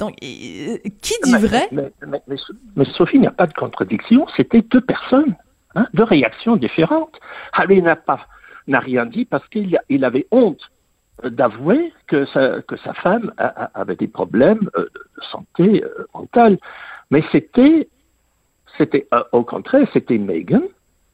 Donc, 0.00 0.16
qui 0.16 1.14
dit 1.22 1.36
vrai? 1.36 1.68
Mais, 1.72 2.36
Sophie, 2.96 3.16
il 3.16 3.20
n'y 3.20 3.26
a 3.26 3.32
pas 3.32 3.46
de 3.46 3.54
contradiction. 3.54 4.26
C'était 4.36 4.62
deux 4.62 4.80
personnes, 4.80 5.36
hein, 5.74 5.86
deux 5.94 6.04
réactions 6.04 6.56
différentes. 6.56 7.20
Harry 7.52 7.80
n'a 7.82 7.96
pas 7.96 8.26
n'a 8.66 8.80
rien 8.80 9.06
dit 9.06 9.24
parce 9.24 9.46
qu'il 9.48 9.78
il 9.88 10.04
avait 10.04 10.26
honte 10.30 10.70
d'avouer 11.24 11.92
que 12.06 12.24
sa, 12.26 12.62
que 12.62 12.76
sa 12.76 12.94
femme 12.94 13.32
avait 13.74 13.96
des 13.96 14.08
problèmes 14.08 14.70
euh, 14.76 14.84
de 14.84 15.22
santé 15.30 15.84
euh, 15.84 16.06
mentale. 16.14 16.58
Mais 17.10 17.22
c'était, 17.30 17.88
c'était 18.78 19.06
euh, 19.12 19.22
au 19.32 19.44
contraire, 19.44 19.86
c'était 19.92 20.18
Megan 20.18 20.62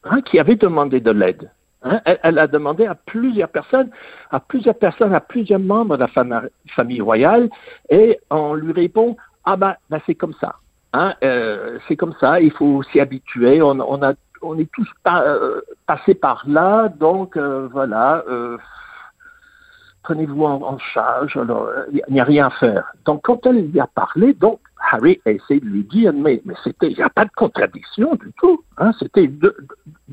hein, 0.03 0.21
qui 0.21 0.39
avait 0.39 0.55
demandé 0.55 0.99
de 1.01 1.11
l'aide. 1.11 1.49
Hein, 1.83 2.01
elle, 2.23 2.39
a 2.39 2.47
demandé 2.47 2.87
à 2.87 2.95
plusieurs 2.95 3.49
personnes, 3.49 3.91
à 4.31 4.39
plusieurs 4.39 4.75
personnes, 4.75 5.13
à 5.13 5.19
plusieurs 5.19 5.59
membres 5.59 5.95
de 5.95 6.01
la 6.01 6.43
famille, 6.75 7.01
royale, 7.01 7.49
et 7.89 8.19
on 8.31 8.55
lui 8.55 8.73
répond 8.73 9.15
ah 9.45 9.55
ben, 9.55 9.75
ben 9.89 10.01
c'est 10.05 10.15
comme 10.15 10.33
ça, 10.41 10.55
hein, 10.93 11.13
euh, 11.23 11.77
c'est 11.87 11.95
comme 11.95 12.15
ça, 12.19 12.41
il 12.41 12.51
faut 12.51 12.81
s'y 12.83 12.99
habituer, 12.99 13.61
on, 13.61 13.79
a, 14.01 14.13
on 14.41 14.57
est 14.57 14.69
tous 14.71 14.89
euh, 15.07 15.61
passés 15.85 16.15
par 16.15 16.43
là, 16.47 16.89
donc 16.89 17.37
euh, 17.37 17.69
voilà, 17.71 18.23
prenez-vous 20.01 20.45
en, 20.45 20.79
charge, 20.79 21.39
il 21.91 22.01
n'y 22.09 22.19
a 22.19 22.23
rien 22.23 22.47
à 22.47 22.49
faire. 22.49 22.91
Donc 23.05 23.21
quand 23.23 23.45
elle 23.45 23.69
lui 23.69 23.79
a 23.79 23.87
parlé, 23.87 24.33
donc 24.33 24.59
Harry 24.79 25.19
a 25.25 25.31
essayé 25.31 25.59
de 25.59 25.65
lui 25.65 25.83
dire 25.83 26.13
mais, 26.13 26.41
il 26.81 26.95
n'y 26.95 27.01
a 27.01 27.09
pas 27.09 27.25
de 27.25 27.31
contradiction 27.35 28.15
du 28.15 28.31
tout, 28.37 28.63
hein, 28.77 28.91
c'était 28.99 29.27
deux, 29.27 29.55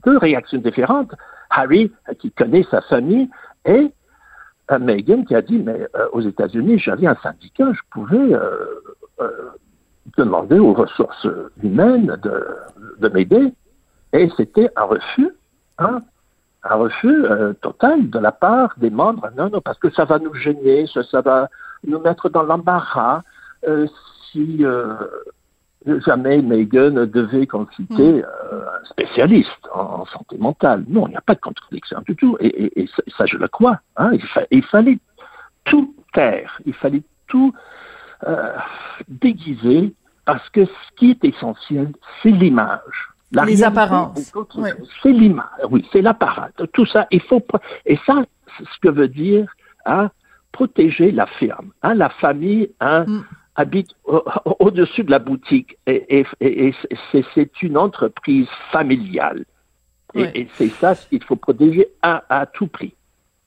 réactions 0.06 0.58
différentes. 0.58 1.12
Harry, 1.50 1.92
qui 2.18 2.30
connaît 2.32 2.66
sa 2.70 2.80
famille, 2.82 3.28
et 3.64 3.92
euh, 4.70 4.78
Meghan 4.78 5.24
qui 5.24 5.34
a 5.34 5.42
dit, 5.42 5.58
mais 5.58 5.86
euh, 5.94 6.08
aux 6.12 6.20
États-Unis, 6.20 6.78
j'avais 6.78 7.06
un 7.06 7.16
syndicat, 7.16 7.72
je 7.72 7.80
pouvais 7.90 8.34
euh, 8.34 9.20
demander 10.16 10.58
aux 10.58 10.72
ressources 10.72 11.28
humaines 11.62 12.16
de, 12.22 13.08
m'aider. 13.08 13.52
Et 14.12 14.30
c'était 14.36 14.70
un 14.76 14.84
refus, 14.84 15.30
hein, 15.78 16.02
un 16.62 16.74
refus 16.76 17.24
total 17.60 18.08
de 18.08 18.18
la 18.18 18.32
part 18.32 18.74
des 18.78 18.90
membres. 18.90 19.28
Non, 19.36 19.50
non, 19.50 19.60
parce 19.60 19.78
que 19.78 19.90
ça 19.90 20.04
va 20.04 20.18
nous 20.18 20.34
gêner, 20.34 20.86
ça 20.86 21.20
va 21.20 21.48
nous 21.86 21.98
mettre 21.98 22.28
dans 22.28 22.42
l'embarras. 22.42 23.22
Si 24.34 24.64
jamais 26.06 26.42
Megan 26.42 27.06
devait 27.06 27.46
consulter 27.46 28.12
hmm. 28.12 28.24
euh, 28.52 28.66
un 28.80 28.84
spécialiste 28.84 29.68
en, 29.72 30.06
santé 30.06 30.38
mentale. 30.38 30.84
Non, 30.88 31.06
il 31.06 31.10
n'y 31.10 31.16
a 31.16 31.20
pas 31.20 31.34
de 31.34 31.40
contradiction 31.40 32.02
du 32.06 32.16
tout. 32.16 32.36
Et, 32.40 32.86
ça, 33.16 33.26
je 33.26 33.36
le 33.36 33.48
crois. 33.48 33.80
Hein. 33.96 34.12
Il, 34.50 34.62
fallait 34.64 34.98
tout 35.64 35.94
taire, 36.12 36.60
il 36.64 36.74
fallait 36.74 37.02
tout 37.26 37.52
euh, 38.26 38.56
déguiser, 39.08 39.94
parce 40.24 40.48
que 40.50 40.64
ce 40.64 40.96
qui 40.96 41.10
est 41.10 41.24
essentiel, 41.24 41.92
c'est 42.22 42.30
l'image. 42.30 43.10
Les 43.46 43.64
apparences. 43.64 44.32
C'est 45.02 45.12
l'image, 45.12 45.44
oui, 45.68 45.86
c'est 45.92 46.02
l'apparat. 46.02 46.50
Tout 46.72 46.86
ça, 46.86 47.08
il 47.10 47.20
faut. 47.20 47.44
Et 47.84 47.98
ça, 48.06 48.24
c'est 48.56 48.64
ce 48.64 48.78
que 48.80 48.88
veut 48.88 49.08
dire 49.08 49.52
hein, 49.86 50.08
protéger 50.52 51.10
la 51.10 51.26
firme, 51.26 51.72
hein, 51.82 51.94
la 51.94 52.10
famille, 52.10 52.70
hein, 52.80 53.04
hmm 53.06 53.22
habite 53.56 53.90
au-dessus 54.58 55.04
de 55.04 55.10
la 55.10 55.18
boutique 55.18 55.76
et, 55.86 56.24
c'est 57.34 57.62
une 57.62 57.76
entreprise 57.76 58.48
familiale. 58.72 59.44
Et, 60.14 60.46
c'est 60.54 60.68
ça 60.68 60.94
ce 60.94 61.08
qu'il 61.08 61.22
faut 61.24 61.36
protéger 61.36 61.88
à, 62.02 62.46
tout 62.52 62.68
prix. 62.68 62.94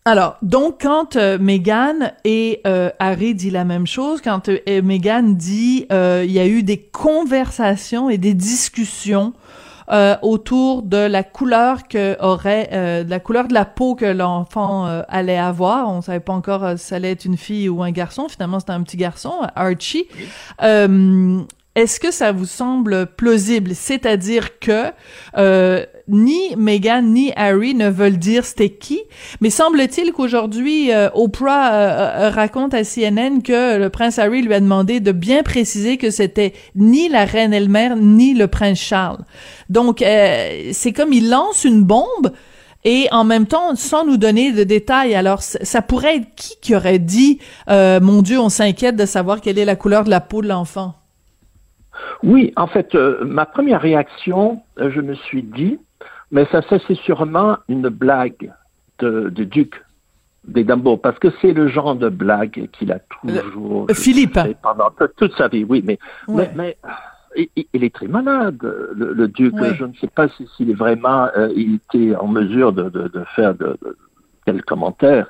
Alors, 0.03 0.37
donc, 0.41 0.81
quand 0.81 1.17
euh, 1.17 1.37
Meghan 1.37 2.13
et 2.23 2.61
euh, 2.65 2.89
Harry 2.97 3.35
dit 3.35 3.49
la 3.49 3.65
même 3.65 3.85
chose, 3.85 4.21
quand 4.21 4.47
euh, 4.47 4.81
Meghan 4.81 5.23
dit 5.23 5.85
il 5.89 6.31
y 6.31 6.39
a 6.39 6.47
eu 6.47 6.63
des 6.63 6.77
conversations 6.77 8.09
et 8.09 8.17
des 8.17 8.33
discussions 8.33 9.33
euh, 9.89 10.17
autour 10.21 10.81
de 10.81 10.97
la 10.97 11.23
couleur 11.23 11.87
que 11.87 12.21
aurait, 12.21 12.69
euh, 12.73 13.03
de 13.05 13.09
la 13.09 13.21
couleur 13.21 13.47
de 13.47 13.53
la 13.53 13.63
peau 13.63 13.95
que 13.95 14.05
l'enfant 14.05 14.85
euh, 14.85 15.01
allait 15.07 15.37
avoir. 15.37 15.89
On 15.89 16.01
savait 16.01 16.19
pas 16.19 16.33
encore 16.33 16.77
si 16.77 16.85
ça 16.85 16.97
allait 16.97 17.11
être 17.11 17.23
une 17.25 17.37
fille 17.37 17.69
ou 17.69 17.81
un 17.83 17.91
garçon. 17.91 18.27
Finalement, 18.27 18.59
c'était 18.59 18.73
un 18.73 18.83
petit 18.83 18.97
garçon, 18.97 19.33
Archie. 19.55 20.07
Est-ce 21.77 21.99
que 21.99 22.09
ça 22.09 22.31
vous 22.31 22.47
semble 22.47 23.05
plausible? 23.05 23.75
C'est-à-dire 23.75 24.57
que 24.57 24.85
euh, 25.37 25.85
ni 26.07 26.55
Meghan 26.55 27.03
ni 27.03 27.31
Harry 27.35 27.75
ne 27.75 27.87
veulent 27.87 28.17
dire 28.17 28.45
c'était 28.45 28.71
qui, 28.71 28.99
mais 29.41 29.51
semble-t-il 29.51 30.11
qu'aujourd'hui, 30.11 30.91
euh, 30.91 31.11
Oprah 31.13 31.73
euh, 31.75 32.29
raconte 32.31 32.73
à 32.73 32.81
CNN 32.83 33.43
que 33.43 33.77
le 33.77 33.91
prince 33.91 34.17
Harry 34.17 34.41
lui 34.41 34.55
a 34.55 34.59
demandé 34.59 35.01
de 35.01 35.11
bien 35.11 35.43
préciser 35.43 35.97
que 35.97 36.09
c'était 36.09 36.53
ni 36.73 37.09
la 37.09 37.25
reine 37.25 37.53
elle-même 37.53 38.15
ni 38.15 38.33
le 38.33 38.47
prince 38.47 38.79
Charles. 38.79 39.23
Donc, 39.69 39.99
c'est 39.99 40.93
comme 40.95 41.13
il 41.13 41.29
lance 41.29 41.63
une 41.63 41.83
bombe, 41.83 42.31
et 42.85 43.07
en 43.11 43.23
même 43.23 43.45
temps, 43.45 43.75
sans 43.75 44.03
nous 44.03 44.17
donner 44.17 44.51
de 44.51 44.63
détails. 44.63 45.13
Alors, 45.13 45.43
ça 45.43 45.83
pourrait 45.83 46.17
être 46.17 46.35
qui 46.35 46.55
qui 46.59 46.75
aurait 46.75 46.97
dit, 46.97 47.37
mon 47.67 48.23
Dieu, 48.23 48.39
on 48.39 48.49
s'inquiète 48.49 48.95
de 48.95 49.05
savoir 49.05 49.41
quelle 49.41 49.59
est 49.59 49.65
la 49.65 49.75
couleur 49.75 50.05
de 50.05 50.09
la 50.09 50.21
peau 50.21 50.41
de 50.41 50.47
l'enfant? 50.47 50.96
Oui, 52.23 52.53
en 52.55 52.67
fait, 52.67 52.95
euh, 52.95 53.23
ma 53.23 53.45
première 53.45 53.81
réaction, 53.81 54.61
euh, 54.79 54.89
je 54.91 55.01
me 55.01 55.13
suis 55.13 55.43
dit, 55.43 55.79
mais 56.31 56.45
ça, 56.51 56.61
c'est 56.69 56.95
sûrement 56.95 57.57
une 57.67 57.89
blague 57.89 58.51
de, 58.99 59.29
Duc 59.29 59.81
des 60.45 60.65
parce 60.65 61.19
que 61.19 61.27
c'est 61.41 61.51
le 61.51 61.67
genre 61.67 61.95
de 61.95 62.09
blague 62.09 62.69
qu'il 62.71 62.91
a 62.91 62.99
toujours. 62.99 63.87
Euh, 63.89 63.93
Philippe. 63.93 64.39
Pendant 64.61 64.89
toute 65.17 65.33
sa 65.33 65.49
vie, 65.49 65.65
oui, 65.65 65.83
mais, 65.85 65.99
mais, 66.55 66.77
il, 67.35 67.83
est 67.83 67.93
très 67.93 68.07
malade, 68.07 68.57
le, 68.61 69.27
Duc. 69.27 69.53
Je 69.77 69.85
ne 69.85 69.93
sais 69.99 70.07
pas 70.07 70.27
s'il 70.29 70.69
est 70.71 70.73
vraiment, 70.73 71.27
il 71.55 71.75
était 71.75 72.15
en 72.15 72.27
mesure 72.27 72.71
de, 72.71 72.89
de 72.89 73.23
faire 73.35 73.53
de, 73.55 73.77
quels 74.45 74.63
commentaires. 74.63 75.29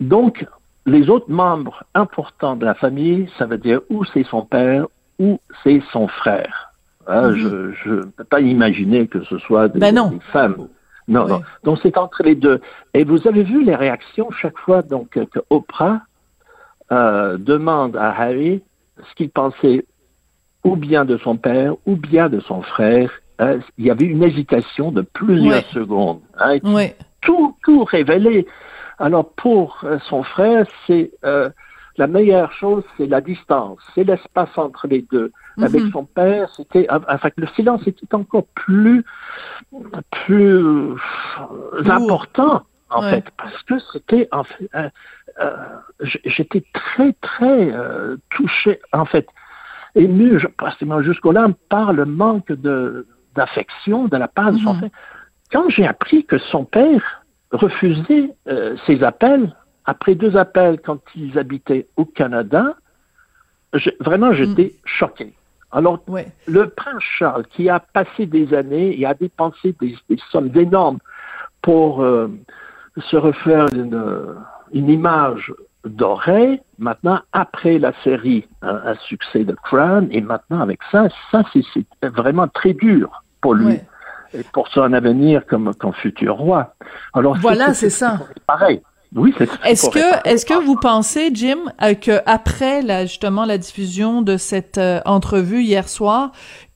donc, 0.00 0.46
les 0.86 1.08
autres 1.08 1.30
membres 1.30 1.84
importants 1.94 2.56
de 2.56 2.64
la 2.64 2.74
famille, 2.74 3.28
ça 3.38 3.46
veut 3.46 3.58
dire 3.58 3.80
où 3.90 4.04
c'est 4.04 4.24
son 4.24 4.42
père, 4.42 4.86
ou 5.18 5.40
c'est 5.62 5.82
son 5.92 6.08
frère. 6.08 6.72
Hein, 7.06 7.30
mhm. 7.30 7.74
Je 7.84 7.90
ne 7.90 8.02
peux 8.02 8.24
pas 8.24 8.40
imaginer 8.40 9.06
que 9.06 9.22
ce 9.24 9.38
soit 9.38 9.68
des, 9.68 9.78
ben 9.78 10.20
femmes. 10.32 10.68
Non, 11.08 11.26
non. 11.26 11.42
Donc 11.64 11.78
c'est 11.82 11.98
entre 11.98 12.22
les 12.22 12.34
deux. 12.34 12.60
Et 12.94 13.04
vous 13.04 13.26
avez 13.26 13.42
vu 13.42 13.64
les 13.64 13.74
réactions 13.74 14.30
chaque 14.30 14.58
fois 14.58 14.82
donc 14.82 15.10
que 15.10 15.40
Oprah 15.50 16.02
euh, 16.92 17.36
demande 17.38 17.96
à 17.96 18.10
Harry 18.10 18.62
ce 18.98 19.14
qu'il 19.16 19.30
pensait 19.30 19.84
ou 20.64 20.76
bien 20.76 21.04
de 21.04 21.18
son 21.18 21.36
père 21.36 21.74
ou 21.86 21.96
bien 21.96 22.28
de 22.28 22.40
son 22.40 22.62
frère. 22.62 23.10
Hein, 23.40 23.58
il 23.78 23.86
y 23.86 23.90
avait 23.90 24.06
une 24.06 24.22
hésitation 24.22 24.92
de 24.92 25.02
plusieurs 25.02 25.64
secondes. 25.66 26.20
Hein, 26.38 26.58
tout, 27.20 27.56
tout 27.64 27.84
révélé. 27.84 28.46
Alors 29.02 29.28
pour 29.32 29.80
euh, 29.82 29.98
son 30.08 30.22
frère, 30.22 30.64
c'est 30.86 31.10
euh, 31.24 31.50
la 31.96 32.06
meilleure 32.06 32.52
chose, 32.52 32.84
c'est 32.96 33.06
la 33.06 33.20
distance, 33.20 33.80
c'est 33.94 34.04
l'espace 34.04 34.56
entre 34.56 34.86
les 34.86 35.02
deux. 35.02 35.32
Mhm. 35.56 35.64
Avec 35.64 35.82
son 35.92 36.04
père, 36.04 36.48
c'était, 36.56 36.86
enfin, 36.88 37.28
le 37.36 37.46
silence 37.48 37.86
était 37.86 38.14
encore 38.14 38.46
plus, 38.54 39.04
plus 40.24 40.94
important, 41.84 42.62
en 42.90 43.02
fait, 43.02 43.24
parce 43.36 43.62
que 43.64 43.74
c'était, 43.92 44.28
euh, 44.32 44.88
euh, 45.40 45.56
j'étais 46.24 46.64
très, 46.72 47.12
très 47.14 47.72
euh, 47.72 48.16
touché, 48.30 48.80
en 48.92 49.04
fait. 49.04 49.26
ému 49.96 50.38
jusqu'au-là 51.00 51.48
par 51.68 51.92
le 51.92 52.04
manque 52.04 52.52
de, 52.52 53.06
d'affection 53.34 54.06
de 54.06 54.16
la 54.16 54.28
part 54.28 54.52
de 54.52 54.58
son 54.58 54.78
père. 54.78 54.90
Quand 55.50 55.68
j'ai 55.68 55.86
appris 55.86 56.24
que 56.24 56.38
son 56.38 56.64
père 56.64 57.21
refusait 57.52 58.34
euh, 58.48 58.76
ses 58.86 59.02
appels, 59.02 59.54
après 59.84 60.14
deux 60.14 60.36
appels 60.36 60.80
quand 60.80 61.00
ils 61.14 61.38
habitaient 61.38 61.86
au 61.96 62.04
Canada, 62.04 62.76
vraiment 64.00 64.32
j'étais 64.32 64.72
mm. 64.74 64.86
choqué. 64.86 65.32
Alors, 65.70 66.00
le 66.46 66.68
prince 66.68 67.02
Charles, 67.18 67.46
qui 67.46 67.70
a 67.70 67.80
passé 67.80 68.26
des 68.26 68.52
années 68.52 68.98
et 68.98 69.06
a 69.06 69.14
dépensé 69.14 69.74
des, 69.80 69.96
sommes 70.30 70.50
énormes 70.54 70.98
pour 71.62 72.02
euh, 72.02 72.28
se 72.98 73.16
refaire 73.16 73.68
une, 73.72 74.36
une 74.72 74.90
image 74.90 75.50
dorée, 75.84 76.60
maintenant, 76.78 77.20
après 77.32 77.78
la 77.78 77.92
série, 78.04 78.46
un, 78.62 78.94
succès 79.06 79.44
de 79.44 79.54
Crown, 79.64 80.08
et 80.10 80.20
maintenant 80.20 80.60
avec 80.60 80.80
ça, 80.90 81.08
ça 81.30 81.42
c'est 81.52 82.08
vraiment 82.08 82.48
très 82.48 82.74
dur 82.74 83.22
pour 83.40 83.54
lui. 83.54 83.78
Et 84.34 84.42
pour 84.52 84.68
son 84.68 84.92
avenir 84.92 85.46
comme, 85.46 85.74
comme 85.74 85.92
futur 85.92 86.36
roi. 86.36 86.74
Alors 87.12 87.36
voilà, 87.38 87.74
c'est 87.74 87.90
ça. 87.90 88.20
Pareil. 88.46 88.82
Oui, 89.14 89.34
c'est 89.36 89.48
Est-ce 89.64 89.90
que, 89.90 90.26
est-ce 90.28 90.46
que 90.46 90.54
vous 90.64 90.76
pensez, 90.76 91.30
Jim, 91.34 91.58
euh, 91.82 91.94
que 91.94 92.22
après 92.24 92.80
la, 92.80 93.04
justement 93.04 93.44
la 93.44 93.58
diffusion 93.58 94.22
de 94.22 94.38
cette 94.38 94.78
euh, 94.78 95.00
entrevue 95.04 95.62
hier 95.62 95.88
soir, 95.88 96.32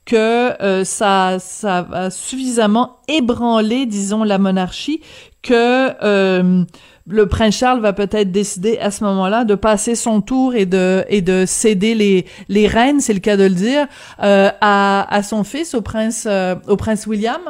que 0.07 0.59
euh, 0.63 0.83
ça, 0.85 1.37
ça 1.37 1.85
a 1.91 2.09
suffisamment 2.09 2.97
ébranlé, 3.07 3.85
disons, 3.85 4.23
la 4.23 4.39
monarchie, 4.39 5.01
que 5.43 6.65
le 7.09 7.25
prince 7.27 7.55
Charles 7.55 7.81
va 7.81 7.93
peut-être 7.93 8.31
décider 8.31 8.79
à 8.79 8.89
ce 8.89 9.03
moment-là 9.03 9.43
de 9.45 9.55
passer 9.55 9.95
son 9.95 10.21
tour 10.21 10.55
et 10.55 10.65
de 10.65 11.05
et 11.09 11.21
de 11.21 11.45
céder 11.45 11.93
les 11.93 12.25
les 12.49 12.67
rênes, 12.67 12.99
c'est 12.99 13.13
le 13.13 13.19
cas 13.19 13.37
de 13.37 13.43
le 13.43 13.55
dire, 13.55 13.87
à, 14.17 15.15
à 15.15 15.23
son 15.23 15.43
fils, 15.43 15.73
au 15.73 15.81
prince 15.81 16.27
au 16.67 16.75
prince 16.75 17.05
William? 17.07 17.41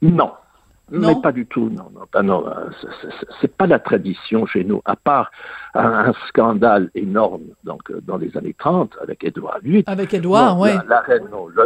Non, 0.00 0.30
mais 0.90 1.14
pas 1.22 1.32
du 1.32 1.46
tout, 1.46 1.68
non, 1.70 1.90
non, 1.94 2.22
non 2.22 2.46
euh, 2.46 2.70
c'est 3.40 3.54
pas 3.54 3.66
la 3.66 3.78
tradition 3.78 4.46
chez 4.46 4.64
nous, 4.64 4.80
à 4.84 4.96
part 4.96 5.30
un, 5.74 6.12
scandale 6.28 6.90
énorme 6.94 7.42
donc 7.64 7.90
euh, 7.90 8.00
dans 8.06 8.16
les 8.16 8.36
années 8.36 8.54
30 8.58 8.96
avec 9.02 9.24
Édouard 9.24 9.58
VIII. 9.62 9.84
Avec 9.86 10.14
Édouard, 10.14 10.58
oui. 10.58 10.70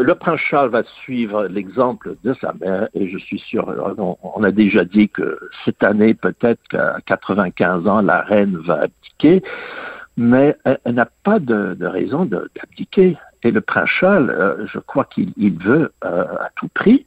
Le, 0.00 0.14
prince 0.14 0.41
Charles 0.41 0.71
va 0.71 0.83
suivre 1.02 1.47
l'exemple 1.47 2.17
de 2.25 2.35
sa 2.35 2.52
mère 2.61 2.88
et 2.95 3.09
je 3.09 3.19
suis 3.19 3.38
sûr, 3.38 3.69
euh, 3.69 3.95
on, 4.23 4.43
a 4.43 4.50
déjà 4.50 4.85
dit 4.85 5.09
que 5.09 5.38
cette 5.64 5.83
année, 5.85 6.14
peut-être 6.14 6.61
qu'à 6.69 6.97
95 7.07 7.87
ans, 7.87 8.02
la 8.02 8.23
reine 8.23 8.57
va 8.57 8.83
abdiquer, 8.83 9.43
mais 10.17 10.57
elle, 10.64 10.95
n'a 10.95 11.09
pas 11.25 11.38
de, 11.38 11.75
de 11.75 11.87
raison 11.87 12.25
d'abdiquer. 12.25 13.17
Et 13.45 13.50
le 13.50 13.61
prince 13.61 13.88
Charles, 13.88 14.69
je 14.73 14.79
crois 14.79 15.05
qu'il 15.05 15.59
veut 15.59 15.93
à 16.02 16.49
tout 16.57 16.69
prix 16.69 17.07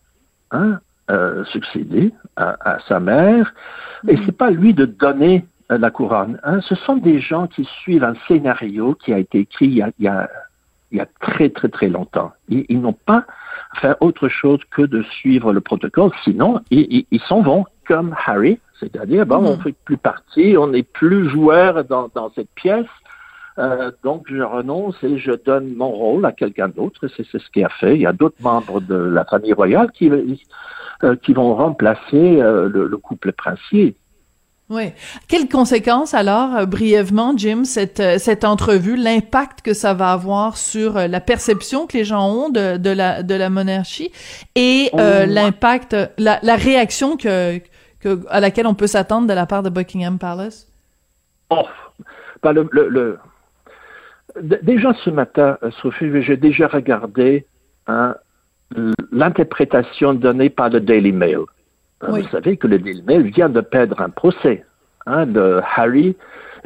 hein, 0.51 0.79
euh, 1.09 1.43
succéder 1.45 2.11
à, 2.35 2.77
sa 2.87 2.99
mère. 2.99 3.53
Et 4.07 4.17
c'est 4.25 4.35
pas 4.35 4.49
lui 4.49 4.73
de 4.73 4.85
donner 4.85 5.45
euh, 5.71 5.77
la 5.77 5.89
couronne. 5.91 6.39
Hein. 6.43 6.61
Ce 6.61 6.75
sont 6.75 6.97
des 6.97 7.19
gens 7.19 7.47
qui 7.47 7.63
suivent 7.81 8.03
un 8.03 8.15
scénario 8.27 8.95
qui 8.95 9.13
a 9.13 9.19
été 9.19 9.39
écrit 9.39 9.67
il 9.67 9.75
y 9.75 9.81
a, 9.81 9.91
il 9.99 10.05
y 10.05 10.07
a, 10.07 10.29
il 10.91 10.97
y 10.97 11.01
a 11.01 11.07
très 11.21 11.49
très 11.49 11.69
très 11.69 11.89
longtemps. 11.89 12.31
Ils, 12.49 12.65
ils 12.69 12.81
n'ont 12.81 12.93
pas 12.93 13.25
fait 13.75 13.95
autre 13.99 14.29
chose 14.29 14.59
que 14.71 14.81
de 14.81 15.03
suivre 15.03 15.53
le 15.53 15.61
protocole. 15.61 16.11
Sinon, 16.23 16.61
ils, 16.71 17.05
ils 17.11 17.21
s'en 17.21 17.41
vont 17.41 17.65
comme 17.87 18.15
Harry, 18.25 18.59
c'est-à-dire 18.79 19.25
bon, 19.25 19.45
on 19.45 19.57
mm. 19.57 19.61
fait 19.61 19.75
plus 19.85 19.97
partie, 19.97 20.55
on 20.57 20.67
n'est 20.67 20.83
plus 20.83 21.29
joueur 21.29 21.83
dans, 21.85 22.09
dans 22.13 22.31
cette 22.33 22.49
pièce. 22.55 22.87
Euh, 23.57 23.91
donc, 24.03 24.25
je 24.29 24.41
renonce 24.41 24.95
et 25.03 25.17
je 25.17 25.31
donne 25.31 25.73
mon 25.75 25.89
rôle 25.89 26.25
à 26.25 26.31
quelqu'un 26.31 26.67
d'autre. 26.67 27.07
C'est 27.15 27.25
ce 27.25 27.49
qu'il 27.51 27.63
a 27.63 27.69
fait. 27.69 27.95
Il 27.95 28.01
y 28.01 28.05
a 28.05 28.11
d'autres 28.13 28.41
membres 28.41 28.81
de 28.81 28.95
la 28.95 29.23
famille 29.23 29.53
royale 29.53 29.91
qui, 29.91 30.11
euh, 31.03 31.15
qui 31.17 31.33
vont 31.33 31.55
remplacer 31.55 32.41
euh, 32.41 32.69
le, 32.69 32.97
couple 32.97 33.33
princier. 33.33 33.95
Oui. 34.69 34.91
Quelles 35.27 35.49
conséquences 35.49 36.13
alors, 36.13 36.55
euh, 36.55 36.65
brièvement, 36.65 37.33
Jim, 37.35 37.65
cette, 37.65 38.01
cette 38.19 38.45
entrevue, 38.45 38.95
l'impact 38.95 39.61
que 39.61 39.73
ça 39.73 39.93
va 39.93 40.13
avoir 40.13 40.55
sur 40.55 40.93
la 40.93 41.19
perception 41.19 41.85
que 41.85 41.97
les 41.97 42.05
gens 42.05 42.29
ont 42.29 42.49
de, 42.49 42.77
de, 42.77 42.89
la, 42.89 43.23
de 43.23 43.35
la 43.35 43.49
monarchie 43.49 44.11
et 44.55 44.89
oh, 44.93 44.97
l'impact, 44.97 45.95
la, 46.17 46.39
la, 46.41 46.55
réaction 46.55 47.17
que, 47.17 47.59
que, 47.99 48.21
à 48.29 48.39
laquelle 48.39 48.67
on 48.67 48.73
peut 48.73 48.87
s'attendre 48.87 49.27
de 49.27 49.33
la 49.33 49.45
part 49.45 49.63
de 49.63 49.69
Buckingham 49.69 50.17
Palace? 50.17 50.67
Oh, 51.49 51.67
ben 52.41 52.53
le, 52.53 52.69
le, 52.71 53.19
déjà 54.41 54.93
ce 55.03 55.09
matin, 55.09 55.57
Sophie, 55.81 56.21
j'ai 56.21 56.37
déjà 56.37 56.67
regardé 56.67 57.45
hein, 57.87 58.15
l'interprétation 59.11 60.13
donnée 60.13 60.49
par 60.49 60.69
le 60.69 60.79
Daily 60.79 61.11
Mail. 61.11 61.39
Hein, 62.01 62.07
vous 62.09 62.27
savez 62.29 62.57
que 62.57 62.67
le 62.67 62.79
Daily 62.79 63.03
Mail 63.03 63.23
vient 63.31 63.49
de 63.49 63.61
perdre 63.61 64.01
un 64.01 64.09
procès. 64.09 64.63
Hein, 65.07 65.27
de 65.27 65.61
Harry 65.75 66.15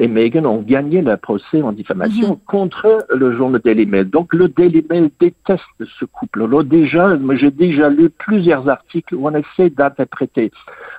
et 0.00 0.08
Meghan 0.08 0.46
ont 0.46 0.62
gagné 0.62 1.02
le 1.02 1.16
procès 1.18 1.60
en 1.60 1.72
diffamation 1.72 2.30
mhm. 2.30 2.38
contre 2.46 3.06
le 3.14 3.36
journal 3.36 3.60
Daily 3.62 3.84
Mail. 3.84 4.08
Donc 4.08 4.32
le 4.32 4.48
Daily 4.48 4.84
Mail 4.88 5.10
déteste 5.20 5.62
ce 5.78 6.06
couple-là. 6.06 6.62
Déjà, 6.62 7.18
j'ai 7.36 7.50
déjà 7.50 7.90
lu 7.90 8.08
plusieurs 8.08 8.66
articles 8.68 9.14
où 9.14 9.28
on 9.28 9.34
essaie 9.34 9.68
d'interpréter. 9.68 10.50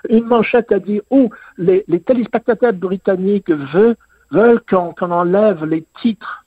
Une 0.07 0.25
manchette 0.25 0.71
a 0.71 0.77
dit, 0.77 1.01
oh, 1.09 1.29
les, 1.57 1.83
téléspectateurs 2.05 2.73
britanniques 2.73 3.49
veulent, 3.49 3.95
veulent 4.29 4.61
qu'on 4.69 4.93
enlève 5.11 5.65
les 5.65 5.83
titres 6.01 6.45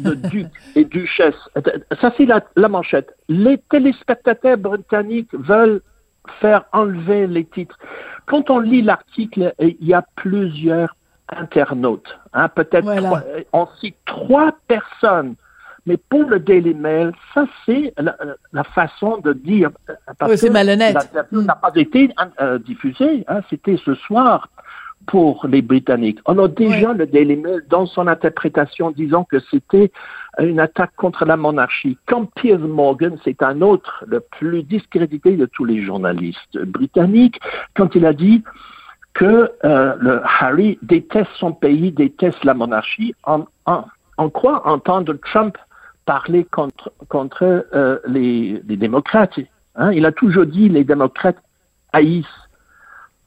de 0.00 0.14
duc 0.14 0.46
et 0.74 0.84
duchesse. 0.84 1.34
Ça, 2.00 2.12
c'est 2.16 2.26
la, 2.26 2.68
manchette. 2.68 3.14
Les 3.28 3.58
téléspectateurs 3.70 4.58
britanniques 4.58 5.32
veulent 5.32 5.80
faire 6.40 6.64
enlever 6.72 7.26
les 7.26 7.44
titres. 7.44 7.78
Quand 8.26 8.50
on 8.50 8.60
lit 8.60 8.82
l'article, 8.82 9.54
il 9.58 9.76
y 9.80 9.94
a 9.94 10.04
plusieurs 10.16 10.94
internautes. 11.28 12.18
Hein, 12.32 12.48
Peut-être 12.48 12.86
on 13.52 13.66
cite 13.80 13.96
trois 14.06 14.52
personnes. 14.68 15.34
Mais 15.84 15.96
pour 15.96 16.22
le 16.22 16.38
Daily 16.38 16.74
Mail, 16.74 17.12
ça 17.34 17.44
c'est 17.66 17.92
la, 17.98 18.64
façon 18.64 19.18
de 19.18 19.32
dire. 19.32 19.70
oui, 20.28 20.38
c'est 20.38 20.50
malhonnête. 20.50 20.96
n'a 21.32 21.56
pas 21.56 21.72
été 21.74 22.08
euh, 22.40 22.58
diffusée. 22.60 23.24
Hein, 23.26 23.40
C'était 23.50 23.76
ce 23.84 23.94
soir 23.94 24.48
pour 25.06 25.46
les 25.46 25.62
Britanniques. 25.62 26.20
On 26.26 26.38
a 26.38 26.48
déjà 26.48 26.92
le 26.92 27.06
Daily 27.06 27.36
Mail 27.36 27.64
dans 27.68 27.86
son 27.86 28.06
interprétation 28.06 28.90
disant 28.90 29.24
que 29.24 29.38
c'était 29.50 29.90
une 30.38 30.60
attaque 30.60 30.94
contre 30.96 31.24
la 31.24 31.36
monarchie. 31.36 31.98
Quand 32.06 32.26
Piers 32.34 32.58
Morgan, 32.58 33.18
c'est 33.24 33.42
un 33.42 33.60
autre, 33.60 34.04
le 34.06 34.20
plus 34.20 34.62
discrédité 34.62 35.36
de 35.36 35.46
tous 35.46 35.64
les 35.64 35.82
journalistes 35.82 36.58
britanniques, 36.58 37.40
quand 37.74 37.94
il 37.94 38.06
a 38.06 38.12
dit 38.12 38.42
que 39.14 39.50
euh, 39.64 39.94
le 39.98 40.22
Harry 40.24 40.78
déteste 40.82 41.30
son 41.36 41.52
pays, 41.52 41.92
déteste 41.92 42.44
la 42.44 42.54
monarchie, 42.54 43.14
en, 43.24 43.44
en, 43.66 44.30
quoi 44.30 44.66
entendre 44.66 45.14
Trump 45.14 45.58
parler 46.06 46.44
contre, 46.44 46.92
contre 47.08 47.66
euh, 47.74 47.98
les, 48.06 48.62
les, 48.66 48.76
démocrates 48.76 49.38
hein? 49.76 49.92
Il 49.92 50.06
a 50.06 50.12
toujours 50.12 50.46
dit 50.46 50.68
les 50.68 50.84
démocrates 50.84 51.36
haïssent 51.92 52.26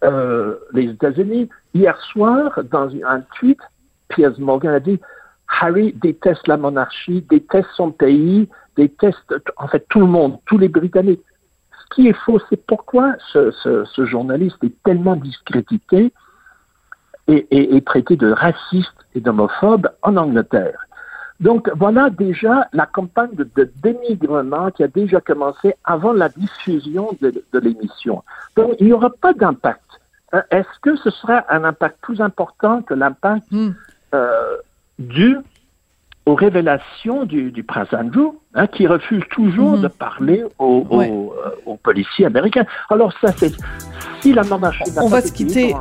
euh, 0.04 0.56
les 0.74 0.90
États-Unis. 0.90 1.50
Hier 1.76 2.02
soir, 2.04 2.58
dans 2.72 2.90
un 3.06 3.20
tweet, 3.38 3.60
Piers 4.08 4.40
Morgan 4.40 4.76
a 4.76 4.80
dit 4.80 4.98
Harry 5.60 5.92
déteste 5.92 6.48
la 6.48 6.56
monarchie, 6.56 7.22
déteste 7.30 7.68
son 7.76 7.92
pays, 7.92 8.48
déteste 8.78 9.36
en 9.58 9.68
fait 9.68 9.86
tout 9.90 10.00
le 10.00 10.06
monde, 10.06 10.40
tous 10.46 10.58
les 10.58 10.70
Britanniques. 10.70 11.26
Ce 11.82 11.94
qui 11.94 12.08
est 12.08 12.14
faux, 12.14 12.40
c'est 12.50 12.66
pourquoi 12.66 13.16
ce, 13.34 14.06
journaliste 14.06 14.64
est 14.64 14.72
tellement 14.86 15.18
discrédité 15.18 16.14
et, 17.28 17.82
traité 17.86 18.16
de 18.16 18.32
raciste 18.32 18.96
et 19.14 19.20
d'homophobe 19.20 19.90
en 20.02 20.16
Angleterre. 20.16 20.80
Donc 21.42 21.70
voilà 21.76 22.10
déjà 22.10 22.70
la 22.72 22.86
campagne 22.86 23.36
de, 23.36 23.70
dénigrement 23.84 24.72
qui 24.72 24.82
a 24.82 24.88
déjà 24.88 25.20
commencé 25.20 25.76
avant 25.84 26.14
la 26.14 26.30
diffusion 26.30 27.18
de, 27.20 27.34
de 27.52 27.60
l'émission. 27.60 28.24
Donc 28.56 28.76
il 28.80 28.86
n'y 28.86 28.94
aura 28.94 29.10
pas 29.10 29.34
d'impact. 29.34 29.82
Euh, 30.36 30.42
est-ce 30.52 30.80
que 30.82 30.96
ce 30.98 31.10
sera 31.10 31.46
un 31.50 31.64
impact 31.64 31.98
plus 32.02 32.22
important 32.22 32.82
que 32.82 32.94
l'impact 32.94 33.46
hmm. 33.52 33.72
euh, 34.14 34.58
dû 35.00 35.38
aux 36.26 36.34
révélations 36.34 37.24
du, 37.26 37.64
prince 37.64 37.94
Andrew, 37.94 38.34
hein, 38.56 38.66
qui 38.66 38.88
refuse 38.88 39.24
toujours 39.30 39.78
hmm. 39.78 39.82
de 39.82 39.88
parler 39.88 40.44
aux, 40.58 40.86
euh, 40.92 41.76
policiers 41.84 42.26
américains? 42.26 42.66
Alors 42.90 43.14
ça, 43.22 43.32
c'est 43.38 43.54
si 44.22 44.34
la 44.34 44.44
monarchie 44.44 44.84
on 44.98 45.08
va 45.08 45.22
se 45.22 45.32
quitter, 45.32 45.76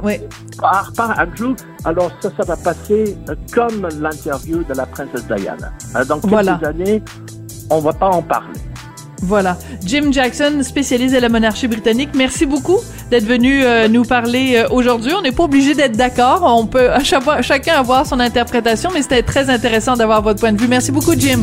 par, 0.60 0.92
par 0.94 1.18
Andrew, 1.18 1.54
alors 1.84 2.10
ça, 2.20 2.30
ça 2.36 2.44
va 2.44 2.56
passer 2.56 3.16
comme 3.54 3.88
l'interview 4.00 4.62
de 4.64 4.74
la 4.74 4.84
princesse 4.84 5.26
Diana. 5.26 5.72
Dans 6.06 6.20
quelques 6.20 6.62
années, 6.62 7.02
on 7.70 7.80
va 7.80 7.92
pas 7.94 8.08
en 8.08 8.22
parler. 8.22 8.60
Voilà. 9.26 9.56
Jim 9.84 10.12
Jackson, 10.12 10.60
spécialiste 10.62 11.14
de 11.14 11.20
la 11.20 11.30
monarchie 11.30 11.66
britannique, 11.66 12.10
merci 12.14 12.44
beaucoup 12.44 12.78
d'être 13.10 13.24
venu 13.24 13.64
euh, 13.64 13.88
nous 13.88 14.04
parler 14.04 14.56
euh, 14.56 14.68
aujourd'hui. 14.70 15.12
On 15.18 15.22
n'est 15.22 15.32
pas 15.32 15.44
obligé 15.44 15.74
d'être 15.74 15.96
d'accord. 15.96 16.42
On 16.44 16.66
peut 16.66 16.90
chacun 17.40 17.74
avoir 17.74 18.06
son 18.06 18.20
interprétation, 18.20 18.90
mais 18.92 19.00
c'était 19.00 19.22
très 19.22 19.48
intéressant 19.48 19.96
d'avoir 19.96 20.20
votre 20.20 20.40
point 20.40 20.52
de 20.52 20.60
vue. 20.60 20.68
Merci 20.68 20.92
beaucoup, 20.92 21.14
Jim. 21.16 21.40